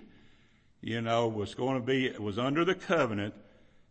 you 0.80 1.02
know, 1.02 1.28
was 1.28 1.54
going 1.54 1.80
to 1.80 1.86
be 1.86 2.12
was 2.18 2.40
under 2.40 2.64
the 2.64 2.76
covenant 2.76 3.34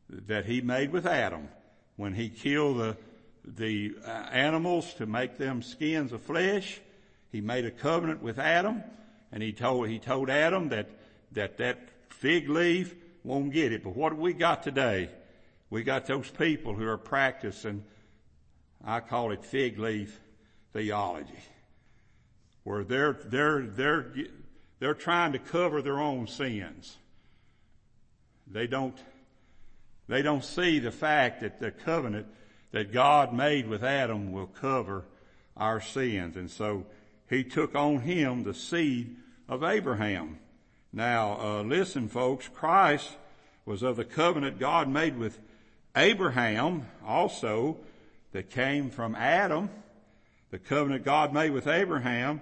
that 0.08 0.46
He 0.46 0.62
made 0.62 0.90
with 0.90 1.04
Adam 1.04 1.48
when 1.96 2.14
He 2.14 2.30
killed 2.30 2.78
the 2.78 2.96
the 3.44 3.94
uh, 4.06 4.10
animals 4.10 4.94
to 4.94 5.06
make 5.06 5.38
them 5.38 5.62
skins 5.62 6.12
of 6.12 6.22
flesh. 6.22 6.80
He 7.32 7.40
made 7.40 7.64
a 7.64 7.70
covenant 7.70 8.22
with 8.22 8.38
Adam 8.38 8.82
and 9.32 9.42
he 9.42 9.52
told, 9.52 9.88
he 9.88 9.98
told 9.98 10.28
Adam 10.28 10.68
that, 10.70 10.88
that 11.32 11.56
that 11.58 11.78
fig 12.08 12.48
leaf 12.48 12.94
won't 13.24 13.52
get 13.52 13.72
it. 13.72 13.82
But 13.84 13.96
what 13.96 14.16
we 14.16 14.32
got 14.32 14.62
today? 14.62 15.10
We 15.68 15.82
got 15.82 16.06
those 16.06 16.28
people 16.30 16.74
who 16.74 16.86
are 16.86 16.98
practicing, 16.98 17.84
I 18.84 19.00
call 19.00 19.30
it 19.30 19.44
fig 19.44 19.78
leaf 19.78 20.18
theology, 20.72 21.38
where 22.64 22.82
they're, 22.82 23.12
they're, 23.24 23.62
they're, 23.62 24.12
they're 24.80 24.94
trying 24.94 25.32
to 25.32 25.38
cover 25.38 25.80
their 25.82 26.00
own 26.00 26.26
sins. 26.26 26.96
They 28.46 28.66
don't, 28.66 28.98
they 30.08 30.22
don't 30.22 30.44
see 30.44 30.80
the 30.80 30.90
fact 30.90 31.42
that 31.42 31.60
the 31.60 31.70
covenant 31.70 32.26
that 32.72 32.92
God 32.92 33.32
made 33.32 33.68
with 33.68 33.84
Adam 33.84 34.32
will 34.32 34.46
cover 34.46 35.04
our 35.56 35.80
sins. 35.80 36.36
And 36.36 36.50
so 36.50 36.86
he 37.28 37.44
took 37.44 37.74
on 37.74 38.00
him 38.00 38.42
the 38.42 38.54
seed 38.54 39.16
of 39.48 39.62
Abraham. 39.62 40.38
Now, 40.92 41.38
uh, 41.40 41.62
listen 41.62 42.08
folks, 42.08 42.48
Christ 42.48 43.08
was 43.64 43.82
of 43.82 43.96
the 43.96 44.04
covenant 44.04 44.58
God 44.58 44.88
made 44.88 45.18
with 45.18 45.38
Abraham 45.96 46.86
also 47.04 47.76
that 48.32 48.50
came 48.50 48.90
from 48.90 49.14
Adam. 49.14 49.70
The 50.50 50.58
covenant 50.58 51.04
God 51.04 51.32
made 51.32 51.50
with 51.50 51.66
Abraham 51.66 52.40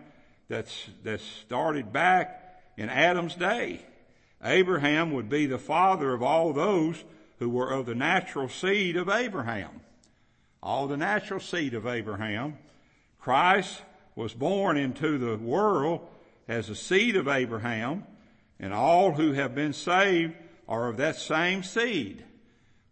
that's, 0.49 0.89
that 1.05 1.21
started 1.21 1.93
back 1.93 2.63
in 2.77 2.89
Adam's 2.89 3.35
day. 3.35 3.83
Abraham 4.43 5.13
would 5.13 5.29
be 5.29 5.47
the 5.47 5.59
father 5.59 6.15
of 6.15 6.23
all 6.23 6.53
those 6.53 7.05
who 7.39 7.51
were 7.51 7.71
of 7.71 7.87
the 7.87 7.95
natural 7.95 8.49
seed 8.49 8.97
of 8.97 9.09
Abraham 9.09 9.81
all 10.63 10.87
the 10.87 10.97
natural 10.97 11.41
seed 11.41 11.75
of 11.75 11.87
Abraham. 11.87 12.59
Christ 13.21 13.83
was 14.15 14.35
born 14.35 14.77
into 14.77 15.19
the 15.19 15.37
world 15.37 16.07
as 16.49 16.69
a 16.69 16.75
seed 16.75 17.17
of 17.17 17.29
Abraham, 17.29 18.05
and 18.61 18.73
all 18.73 19.13
who 19.13 19.33
have 19.33 19.55
been 19.55 19.73
saved 19.73 20.35
are 20.69 20.89
of 20.89 20.99
that 20.99 21.17
same 21.17 21.63
seed. 21.63 22.25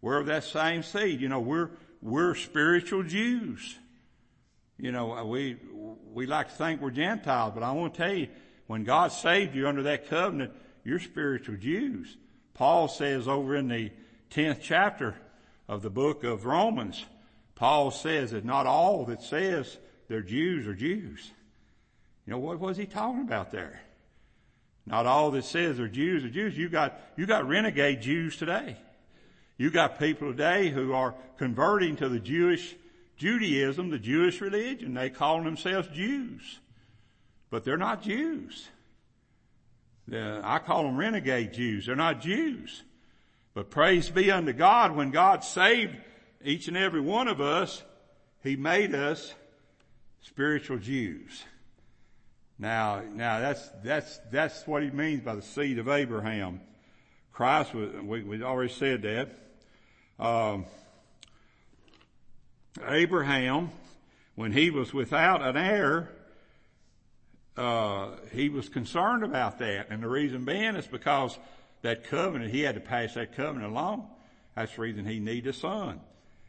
We're 0.01 0.19
of 0.19 0.27
that 0.27 0.43
same 0.43 0.83
seed. 0.83 1.21
You 1.21 1.29
know, 1.29 1.39
we're, 1.39 1.71
we're 2.01 2.35
spiritual 2.35 3.03
Jews. 3.03 3.77
You 4.77 4.91
know, 4.91 5.25
we, 5.25 5.57
we 6.13 6.25
like 6.25 6.49
to 6.49 6.53
think 6.53 6.81
we're 6.81 6.91
Gentiles, 6.91 7.53
but 7.53 7.63
I 7.63 7.71
want 7.71 7.93
to 7.95 8.01
tell 8.01 8.13
you, 8.13 8.27
when 8.67 8.83
God 8.83 9.11
saved 9.11 9.55
you 9.55 9.67
under 9.67 9.83
that 9.83 10.09
covenant, 10.09 10.51
you're 10.83 10.99
spiritual 10.99 11.55
Jews. 11.55 12.15
Paul 12.53 12.87
says 12.87 13.27
over 13.27 13.55
in 13.55 13.67
the 13.67 13.91
10th 14.31 14.59
chapter 14.61 15.15
of 15.67 15.81
the 15.81 15.89
book 15.89 16.23
of 16.23 16.45
Romans, 16.45 17.03
Paul 17.55 17.91
says 17.91 18.31
that 18.31 18.45
not 18.45 18.67
all 18.67 19.05
that 19.05 19.21
says 19.21 19.77
they're 20.07 20.21
Jews 20.21 20.67
are 20.67 20.73
Jews. 20.73 21.31
You 22.25 22.31
know, 22.31 22.39
what 22.39 22.59
was 22.59 22.77
he 22.77 22.85
talking 22.85 23.21
about 23.21 23.51
there? 23.51 23.81
Not 24.87 25.05
all 25.05 25.31
that 25.31 25.43
says 25.43 25.77
they're 25.77 25.89
Jews 25.89 26.23
are 26.23 26.29
Jews. 26.29 26.57
You 26.57 26.69
got, 26.69 26.99
you 27.17 27.25
got 27.25 27.47
renegade 27.47 28.01
Jews 28.01 28.37
today. 28.37 28.77
You 29.57 29.69
got 29.69 29.99
people 29.99 30.31
today 30.31 30.69
who 30.69 30.93
are 30.93 31.13
converting 31.37 31.97
to 31.97 32.07
the 32.07 32.19
Jewish 32.19 32.75
Judaism, 33.17 33.89
the 33.89 33.99
Jewish 33.99 34.39
religion. 34.39 34.93
They 34.93 35.09
call 35.09 35.43
themselves 35.43 35.89
Jews. 35.89 36.59
But 37.49 37.65
they're 37.65 37.77
not 37.77 38.01
Jews. 38.01 38.69
I 40.09 40.59
call 40.59 40.83
them 40.83 40.95
renegade 40.95 41.53
Jews. 41.53 41.87
They're 41.87 41.95
not 41.95 42.21
Jews. 42.21 42.83
But 43.53 43.69
praise 43.69 44.09
be 44.09 44.31
unto 44.31 44.53
God 44.53 44.95
when 44.95 45.11
God 45.11 45.43
saved 45.43 45.97
each 46.45 46.69
and 46.69 46.77
every 46.77 47.01
one 47.01 47.27
of 47.27 47.41
us, 47.41 47.83
He 48.41 48.55
made 48.55 48.95
us 48.95 49.33
spiritual 50.21 50.77
Jews. 50.77 51.43
Now, 52.59 53.01
now 53.13 53.39
that's, 53.39 53.69
that's, 53.83 54.19
that's 54.31 54.65
what 54.65 54.83
He 54.83 54.89
means 54.89 55.21
by 55.21 55.35
the 55.35 55.41
seed 55.41 55.77
of 55.77 55.87
Abraham. 55.87 56.61
Christ 57.31 57.73
was, 57.73 57.93
we, 58.03 58.23
we 58.23 58.41
already 58.41 58.73
said 58.73 59.03
that. 59.03 59.29
Um, 60.19 60.65
Abraham, 62.87 63.69
when 64.35 64.51
he 64.51 64.69
was 64.69 64.93
without 64.93 65.41
an 65.41 65.55
heir, 65.55 66.09
uh, 67.55 68.11
he 68.31 68.49
was 68.49 68.69
concerned 68.69 69.23
about 69.23 69.59
that. 69.59 69.87
And 69.89 70.01
the 70.01 70.07
reason 70.07 70.45
being 70.45 70.75
is 70.75 70.87
because 70.87 71.37
that 71.81 72.05
covenant, 72.05 72.51
he 72.51 72.61
had 72.61 72.75
to 72.75 72.81
pass 72.81 73.13
that 73.15 73.35
covenant 73.35 73.71
along. 73.71 74.07
That's 74.55 74.75
the 74.75 74.81
reason 74.81 75.05
he 75.05 75.19
needed 75.19 75.47
a 75.47 75.53
son. 75.53 75.99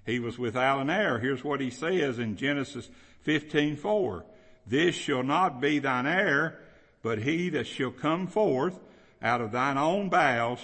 He 0.06 0.20
was 0.20 0.38
without 0.38 0.80
an 0.80 0.88
heir. 0.88 1.18
Here's 1.18 1.44
what 1.44 1.60
he 1.60 1.70
says 1.70 2.18
in 2.18 2.36
Genesis 2.36 2.88
15:4. 3.26 4.24
This 4.68 4.94
shall 4.94 5.22
not 5.22 5.60
be 5.60 5.78
thine 5.78 6.06
heir, 6.06 6.58
but 7.02 7.18
he 7.18 7.48
that 7.50 7.66
shall 7.66 7.90
come 7.90 8.26
forth 8.26 8.78
out 9.22 9.40
of 9.40 9.50
thine 9.50 9.78
own 9.78 10.10
bowels 10.10 10.60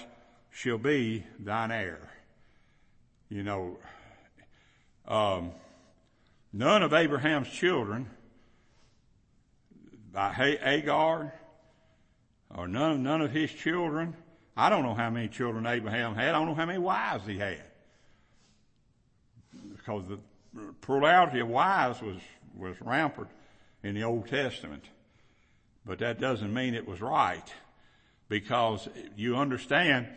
shall 0.50 0.78
be 0.78 1.24
thine 1.38 1.70
heir. 1.70 2.10
You 3.30 3.42
know, 3.42 3.78
um, 5.08 5.52
none 6.52 6.82
of 6.82 6.92
Abraham's 6.92 7.48
children, 7.48 8.10
by 10.12 10.32
Hagar, 10.32 11.32
or 12.54 12.68
none, 12.68 13.02
none 13.02 13.22
of 13.22 13.32
his 13.32 13.50
children, 13.50 14.14
I 14.56 14.68
don't 14.68 14.82
know 14.82 14.94
how 14.94 15.10
many 15.10 15.28
children 15.28 15.66
Abraham 15.66 16.14
had. 16.14 16.28
I 16.28 16.32
don't 16.32 16.46
know 16.46 16.54
how 16.54 16.66
many 16.66 16.78
wives 16.78 17.26
he 17.26 17.38
had 17.38 17.62
because 19.74 20.04
the 20.06 20.18
plurality 20.82 21.40
of 21.40 21.48
wives 21.48 22.00
was, 22.00 22.18
was 22.56 22.76
rampant 22.80 23.28
in 23.84 23.94
the 23.94 24.02
Old 24.02 24.26
Testament. 24.26 24.82
But 25.86 26.00
that 26.00 26.18
doesn't 26.18 26.52
mean 26.52 26.74
it 26.74 26.88
was 26.88 27.00
right 27.00 27.44
because 28.28 28.88
you 29.16 29.36
understand 29.36 30.08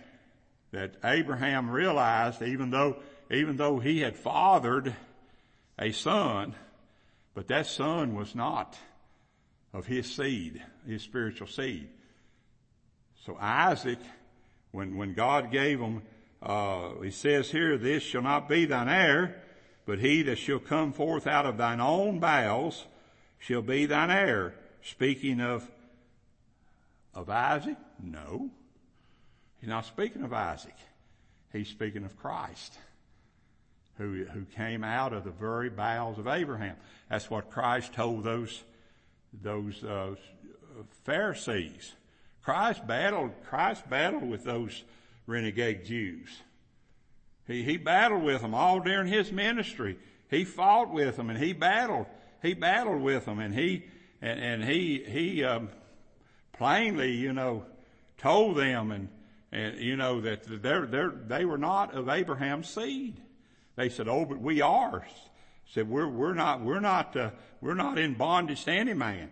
that 0.72 0.96
Abraham 1.04 1.70
realized 1.70 2.42
even 2.42 2.72
though, 2.72 2.98
even 3.30 3.58
though 3.58 3.78
he 3.78 4.00
had 4.00 4.16
fathered 4.16 4.96
a 5.78 5.92
son, 5.92 6.56
but 7.36 7.50
that 7.50 7.68
son 7.68 8.16
was 8.16 8.34
not 8.34 8.76
of 9.74 9.86
his 9.86 10.12
seed, 10.12 10.64
his 10.88 11.04
spiritual 11.04 11.48
seed. 11.48 11.90
So 13.26 13.38
Isaac, 13.40 14.00
when, 14.72 14.98
when 14.98 15.14
God 15.14 15.52
gave 15.52 15.80
him 15.80 16.02
uh, 16.42 16.92
he 17.02 17.12
says 17.12 17.50
here, 17.50 17.78
this 17.78 18.04
shall 18.04 18.22
not 18.22 18.48
be 18.48 18.66
thine 18.66 18.88
heir, 18.90 19.42
but 19.86 20.00
he 20.00 20.22
that 20.24 20.38
shall 20.38 20.60
come 20.60 20.94
forth 20.94 21.28
out 21.28 21.46
of 21.46 21.58
thine 21.58 21.82
own 21.82 22.20
bowels 22.20 22.86
shall 23.40 23.62
be 23.62 23.86
thine 23.86 24.12
heir. 24.12 24.54
Speaking 24.84 25.42
of, 25.42 25.70
of 27.14 27.30
Isaac? 27.30 27.78
No. 28.02 28.50
He's 29.60 29.70
not 29.70 29.86
speaking 29.86 30.24
of 30.24 30.34
Isaac. 30.34 30.76
He's 31.52 31.68
speaking 31.68 32.04
of 32.04 32.18
Christ, 32.18 32.78
who, 33.98 34.26
who 34.26 34.46
came 34.56 34.84
out 34.84 35.14
of 35.14 35.24
the 35.24 35.32
very 35.32 35.70
bowels 35.70 36.20
of 36.20 36.28
Abraham. 36.28 36.76
That's 37.10 37.30
what 37.30 37.50
Christ 37.50 37.94
told 37.94 38.24
those, 38.24 38.64
those, 39.42 39.84
uh, 39.84 40.16
Pharisees. 41.04 41.94
Christ 42.44 42.86
battled, 42.88 43.32
Christ 43.50 43.90
battled 43.90 44.30
with 44.30 44.44
those 44.44 44.84
renegade 45.26 45.86
Jews. 45.86 46.30
He, 47.46 47.64
he 47.64 47.78
battled 47.78 48.24
with 48.24 48.42
them 48.42 48.54
all 48.54 48.80
during 48.80 49.08
his 49.08 49.32
ministry. 49.32 49.98
He 50.30 50.44
fought 50.44 50.92
with 50.92 51.18
them 51.18 51.30
and 51.30 51.40
he 51.40 51.54
battled. 51.54 52.06
He 52.42 52.54
battled 52.54 53.02
with 53.02 53.26
them 53.26 53.40
and 53.40 53.54
he, 53.54 53.86
and, 54.22 54.40
and 54.40 54.64
he, 54.64 55.04
he, 55.08 55.44
um, 55.44 55.70
plainly, 56.54 57.12
you 57.14 57.34
know, 57.34 57.66
told 58.18 58.58
them 58.58 58.92
and, 58.92 59.10
and, 59.52 59.80
you 59.80 59.96
know, 59.96 60.22
that 60.22 60.44
they're, 60.62 60.86
they're, 60.86 61.10
they 61.10 61.46
were 61.46 61.58
not 61.58 61.94
of 61.94 62.10
Abraham's 62.10 62.70
seed. 62.70 63.22
They 63.76 63.90
said, 63.90 64.08
oh, 64.08 64.26
but 64.26 64.40
we 64.40 64.62
are. 64.62 65.06
Said, 65.74 65.90
we're, 65.90 66.08
we're 66.08 66.34
not, 66.34 66.62
we're 66.62 66.80
not, 66.80 67.16
uh, 67.16 67.32
we're 67.62 67.74
not 67.74 67.98
in 67.98 68.16
bondage 68.16 68.66
to 68.66 68.72
any 68.72 68.94
man. 68.94 69.30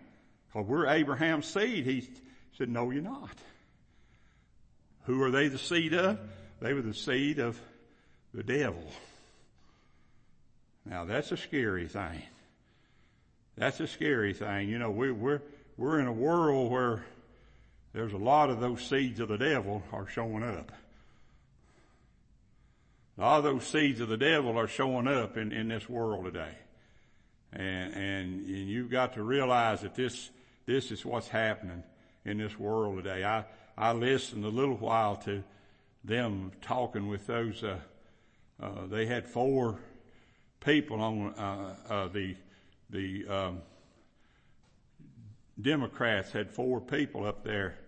Cause 0.52 0.66
we're 0.66 0.86
Abraham's 0.86 1.46
seed. 1.46 1.84
He 1.84 2.08
said, 2.56 2.68
no, 2.68 2.90
you're 2.90 3.02
not. 3.02 3.36
Who 5.04 5.22
are 5.22 5.30
they 5.30 5.48
the 5.48 5.58
seed 5.58 5.94
of? 5.94 6.18
They 6.60 6.72
were 6.72 6.82
the 6.82 6.94
seed 6.94 7.38
of 7.38 7.60
the 8.32 8.42
devil. 8.42 8.84
Now 10.84 11.04
that's 11.04 11.32
a 11.32 11.36
scary 11.36 11.88
thing. 11.88 12.22
That's 13.56 13.80
a 13.80 13.86
scary 13.86 14.34
thing. 14.34 14.68
You 14.68 14.78
know, 14.78 14.90
we, 14.90 15.10
we're, 15.10 15.40
we're 15.76 15.98
in 16.00 16.06
a 16.06 16.12
world 16.12 16.70
where 16.70 17.04
there's 17.94 18.12
a 18.12 18.18
lot 18.18 18.50
of 18.50 18.60
those 18.60 18.82
seeds 18.82 19.20
of 19.20 19.28
the 19.28 19.38
devil 19.38 19.82
are 19.92 20.06
showing 20.06 20.42
up. 20.42 20.72
A 23.16 23.20
lot 23.22 23.38
of 23.38 23.44
those 23.44 23.66
seeds 23.66 24.00
of 24.00 24.08
the 24.08 24.18
devil 24.18 24.58
are 24.58 24.68
showing 24.68 25.08
up 25.08 25.38
in, 25.38 25.52
in 25.52 25.68
this 25.68 25.88
world 25.88 26.26
today. 26.26 26.52
And, 27.52 27.94
and, 27.94 28.46
and 28.46 28.68
you've 28.68 28.90
got 28.90 29.14
to 29.14 29.22
realize 29.22 29.80
that 29.80 29.94
this, 29.94 30.28
this 30.66 30.90
is 30.90 31.02
what's 31.06 31.28
happening 31.28 31.82
in 32.26 32.36
this 32.36 32.58
world 32.58 33.02
today. 33.02 33.24
I, 33.24 33.46
I 33.78 33.92
listened 33.92 34.44
a 34.44 34.50
little 34.50 34.76
while 34.76 35.16
to 35.24 35.42
them 36.04 36.52
talking 36.60 37.08
with 37.08 37.26
those, 37.26 37.64
uh, 37.64 37.78
uh, 38.62 38.86
they 38.86 39.06
had 39.06 39.26
four 39.26 39.78
people 40.60 41.00
on, 41.00 41.34
uh, 41.34 41.76
uh 41.88 42.08
the, 42.08 42.36
the, 42.90 43.26
um, 43.28 43.62
Democrats 45.60 46.32
had 46.32 46.50
four 46.50 46.80
people 46.80 47.26
up 47.26 47.44
there 47.44 47.78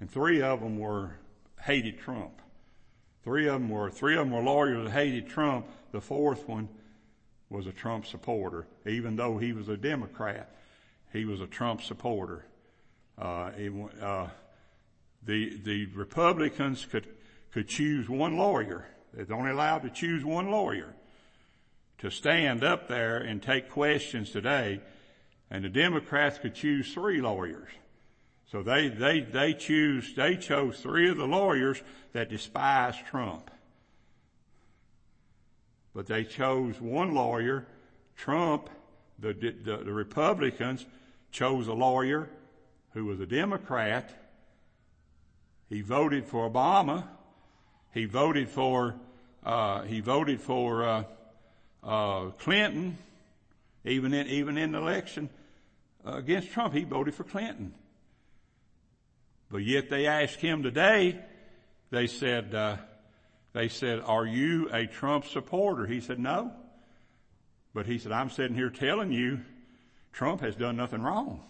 and 0.00 0.10
three 0.10 0.42
of 0.42 0.60
them 0.60 0.78
were 0.78 1.12
hated 1.60 1.98
Trump. 1.98 2.40
Three 3.22 3.46
of 3.46 3.54
them 3.54 3.68
were, 3.68 3.90
three 3.90 4.16
of 4.16 4.20
them 4.20 4.30
were 4.30 4.42
lawyers 4.42 4.84
that 4.84 4.92
hated 4.92 5.28
Trump. 5.28 5.66
The 5.92 6.00
fourth 6.00 6.48
one 6.48 6.68
was 7.50 7.66
a 7.66 7.72
Trump 7.72 8.06
supporter. 8.06 8.66
Even 8.86 9.16
though 9.16 9.36
he 9.36 9.52
was 9.52 9.68
a 9.68 9.76
Democrat, 9.76 10.56
he 11.12 11.26
was 11.26 11.42
a 11.42 11.46
Trump 11.46 11.82
supporter. 11.82 12.46
Uh, 13.18 13.50
it, 13.56 13.72
uh, 14.00 14.28
the, 15.22 15.58
the 15.62 15.86
Republicans 15.94 16.86
could, 16.86 17.06
could 17.52 17.68
choose 17.68 18.08
one 18.08 18.38
lawyer. 18.38 18.86
They're 19.12 19.36
only 19.36 19.50
allowed 19.50 19.82
to 19.82 19.90
choose 19.90 20.24
one 20.24 20.50
lawyer 20.50 20.94
to 22.00 22.10
stand 22.10 22.64
up 22.64 22.88
there 22.88 23.18
and 23.18 23.42
take 23.42 23.70
questions 23.70 24.30
today. 24.30 24.80
And 25.50 25.64
the 25.64 25.68
Democrats 25.68 26.38
could 26.38 26.54
choose 26.54 26.92
three 26.92 27.20
lawyers. 27.20 27.68
So 28.50 28.62
they, 28.62 28.88
they, 28.88 29.20
they 29.20 29.52
choose, 29.52 30.14
they 30.14 30.36
chose 30.36 30.80
three 30.80 31.10
of 31.10 31.18
the 31.18 31.26
lawyers 31.26 31.82
that 32.12 32.30
despise 32.30 32.94
Trump. 33.08 33.50
But 35.94 36.06
they 36.06 36.24
chose 36.24 36.80
one 36.80 37.14
lawyer. 37.14 37.66
Trump, 38.16 38.70
the, 39.18 39.34
the, 39.34 39.82
the 39.84 39.92
Republicans 39.92 40.86
chose 41.30 41.68
a 41.68 41.72
lawyer 41.72 42.30
who 42.94 43.04
was 43.04 43.20
a 43.20 43.26
Democrat. 43.26 44.10
He 45.68 45.82
voted 45.82 46.26
for 46.26 46.48
Obama. 46.48 47.04
He 47.92 48.06
voted 48.06 48.48
for, 48.48 48.94
uh, 49.44 49.82
he 49.82 50.00
voted 50.00 50.40
for, 50.40 50.84
uh, 50.84 51.04
uh, 51.82 52.30
Clinton. 52.38 52.98
Even 53.84 54.12
in, 54.12 54.26
even 54.26 54.58
in 54.58 54.72
the 54.72 54.78
election 54.78 55.30
against 56.04 56.50
Trump, 56.50 56.74
he 56.74 56.84
voted 56.84 57.14
for 57.14 57.24
Clinton. 57.24 57.72
But 59.50 59.64
yet 59.64 59.88
they 59.88 60.06
asked 60.06 60.40
him 60.40 60.62
today, 60.62 61.18
they 61.90 62.06
said, 62.06 62.54
uh, 62.54 62.76
they 63.52 63.68
said, 63.68 64.00
are 64.04 64.26
you 64.26 64.68
a 64.72 64.86
Trump 64.86 65.24
supporter? 65.26 65.86
He 65.86 66.00
said, 66.00 66.18
no. 66.18 66.52
But 67.72 67.86
he 67.86 67.98
said, 67.98 68.12
I'm 68.12 68.30
sitting 68.30 68.54
here 68.54 68.70
telling 68.70 69.12
you 69.12 69.40
Trump 70.12 70.40
has 70.42 70.54
done 70.54 70.76
nothing 70.76 71.02
wrong. 71.02 71.42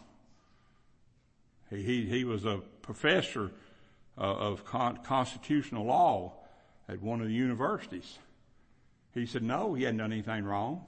He, 1.69 1.83
he, 1.83 2.07
he 2.07 2.25
was 2.25 2.45
a 2.45 2.61
professor 2.83 3.51
uh, 4.17 4.21
of 4.21 4.65
con- 4.65 5.01
constitutional 5.05 5.85
law 5.85 6.35
at 6.89 7.03
one 7.03 7.21
of 7.21 7.27
the 7.27 7.35
universities. 7.35 8.19
He 9.15 9.27
said, 9.27 9.43
no, 9.43 9.75
he 9.75 9.85
hadn't 9.85 9.99
done 9.99 10.13
anything 10.13 10.45
wrong. 10.45 10.85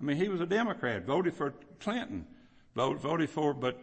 I 0.00 0.04
mean, 0.04 0.16
he 0.16 0.28
was 0.28 0.40
a 0.40 0.46
Democrat, 0.46 1.04
voted 1.04 1.34
for 1.34 1.54
Clinton, 1.80 2.26
vote, 2.74 3.00
voted 3.00 3.30
for, 3.30 3.54
but 3.54 3.82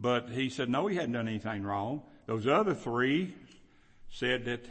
but 0.00 0.30
he 0.30 0.50
said, 0.50 0.68
no, 0.68 0.86
he 0.86 0.96
hadn't 0.96 1.12
done 1.12 1.28
anything 1.28 1.62
wrong. 1.62 2.02
Those 2.26 2.46
other 2.46 2.74
three 2.74 3.34
said 4.10 4.44
that 4.44 4.64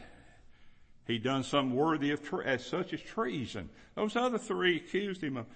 he'd 1.06 1.22
done 1.22 1.44
something 1.44 1.76
worthy 1.76 2.10
of, 2.10 2.22
tre- 2.22 2.46
as 2.46 2.64
such 2.64 2.92
as 2.92 3.00
treason. 3.00 3.68
Those 3.94 4.16
other 4.16 4.38
three 4.38 4.76
accused 4.76 5.22
him 5.22 5.36
of, 5.36 5.46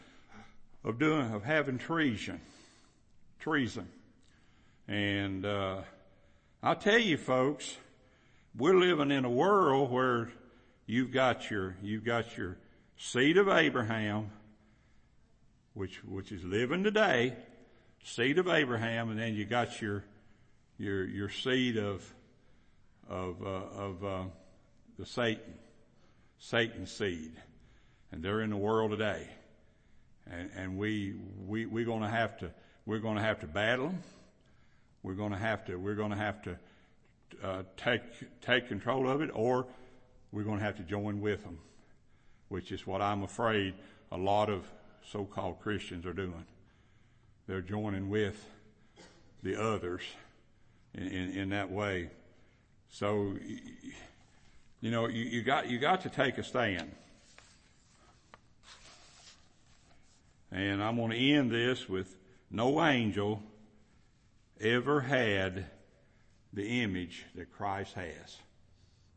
of 0.85 0.99
doing, 0.99 1.33
of 1.33 1.45
having 1.45 1.79
treason. 1.79 2.41
Treason. 3.41 3.89
And, 4.87 5.47
uh, 5.47 5.81
I'll 6.63 6.77
tell 6.77 6.99
you 6.99 7.19
folks, 7.19 7.77
we're 8.57 8.79
living 8.79 9.11
in 9.11 9.27
a 9.27 9.31
world 9.31 9.91
where 9.91 10.31
you've 10.87 11.13
got 11.13 11.51
your, 11.51 11.77
you've 11.83 12.05
got 12.05 12.37
your 12.37 12.57
seed 12.97 13.37
of 13.37 13.49
Abraham, 13.49 14.31
which, 15.75 16.03
which 16.05 16.33
is 16.33 16.45
living 16.45 16.85
today, 16.85 17.35
seed 18.05 18.39
of 18.39 18.49
Abraham, 18.49 19.11
and 19.11 19.19
then 19.19 19.35
you 19.35 19.45
got 19.45 19.81
your 19.81 20.05
your 20.79 21.05
your 21.05 21.29
seed 21.29 21.77
of 21.77 22.15
of 23.09 23.43
uh, 23.43 23.49
of 23.49 24.05
uh, 24.05 24.23
the 24.99 25.07
Satan, 25.07 25.55
Satan's 26.39 26.91
seed, 26.91 27.33
and 28.13 28.23
they're 28.23 28.41
in 28.41 28.51
the 28.51 28.57
world 28.57 28.91
today, 28.91 29.29
and 30.31 30.51
and 30.57 30.79
we 30.79 31.15
we 31.47 31.67
we're 31.67 31.87
to 32.03 32.09
have 32.09 32.39
to 32.39 32.51
we're 32.87 33.01
to 33.17 33.23
have 33.23 33.41
to 33.41 33.47
battle 33.47 33.89
them. 33.89 34.03
We're 35.03 35.15
to 35.33 35.39
have 35.39 35.65
to 35.67 35.77
we're 35.77 35.95
to 36.11 36.17
have 36.17 36.43
to 36.43 36.59
uh, 37.43 37.63
take 37.77 38.03
take 38.41 38.69
control 38.69 39.09
of 39.09 39.21
it, 39.21 39.31
or 39.33 39.67
we're 40.35 40.45
going 40.45 40.59
to 40.59 40.65
have 40.65 40.77
to 40.77 40.83
join 40.83 41.21
with 41.21 41.45
them, 41.45 41.59
which 42.49 42.73
is 42.73 42.87
what 42.87 43.01
I'm 43.01 43.23
afraid 43.23 43.75
a 44.13 44.19
lot 44.19 44.51
of 44.51 44.65
so-called 45.11 45.61
Christians 45.61 46.05
are 46.05 46.13
doing 46.13 46.45
they're 47.47 47.61
joining 47.61 48.09
with 48.09 48.43
the 49.43 49.61
others 49.61 50.01
in, 50.95 51.07
in, 51.07 51.31
in 51.33 51.49
that 51.51 51.71
way. 51.71 52.09
So, 52.91 53.35
you 54.81 54.91
know, 54.91 55.09
you, 55.09 55.25
you 55.25 55.43
got, 55.43 55.69
you 55.69 55.79
got 55.79 56.01
to 56.03 56.09
take 56.09 56.39
a 56.39 56.45
stand. 56.45 56.91
And 60.51 60.83
I'm 60.83 60.97
going 60.97 61.11
to 61.11 61.17
end 61.17 61.51
this 61.51 61.89
with 61.89 62.17
no 62.51 62.83
angel 62.83 63.43
ever 64.61 65.01
had 65.03 65.67
the 66.53 66.83
image 66.83 67.27
that 67.35 67.53
Christ 67.53 67.93
has. 67.95 68.39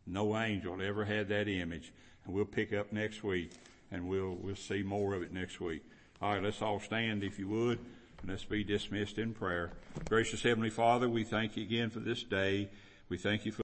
No 0.07 0.37
angel 0.37 0.81
ever 0.81 1.05
had 1.05 1.29
that 1.29 1.47
image. 1.47 1.91
And 2.25 2.33
we'll 2.33 2.45
pick 2.45 2.73
up 2.73 2.91
next 2.91 3.23
week 3.23 3.51
and 3.91 4.07
we'll, 4.07 4.35
we'll 4.41 4.55
see 4.55 4.83
more 4.83 5.13
of 5.13 5.21
it 5.21 5.33
next 5.33 5.59
week. 5.59 5.83
All 6.21 6.33
right, 6.33 6.43
let's 6.43 6.61
all 6.61 6.79
stand 6.79 7.23
if 7.23 7.37
you 7.37 7.47
would. 7.47 7.79
And 8.21 8.31
let's 8.31 8.43
be 8.43 8.63
dismissed 8.63 9.17
in 9.17 9.33
prayer. 9.33 9.71
Gracious 10.09 10.41
Heavenly 10.41 10.71
Father, 10.71 11.07
we 11.07 11.23
thank 11.23 11.55
you 11.55 11.63
again 11.63 11.89
for 11.89 11.99
this 11.99 12.23
day. 12.23 12.69
We 13.09 13.17
thank 13.17 13.45
you 13.45 13.51
for 13.51 13.55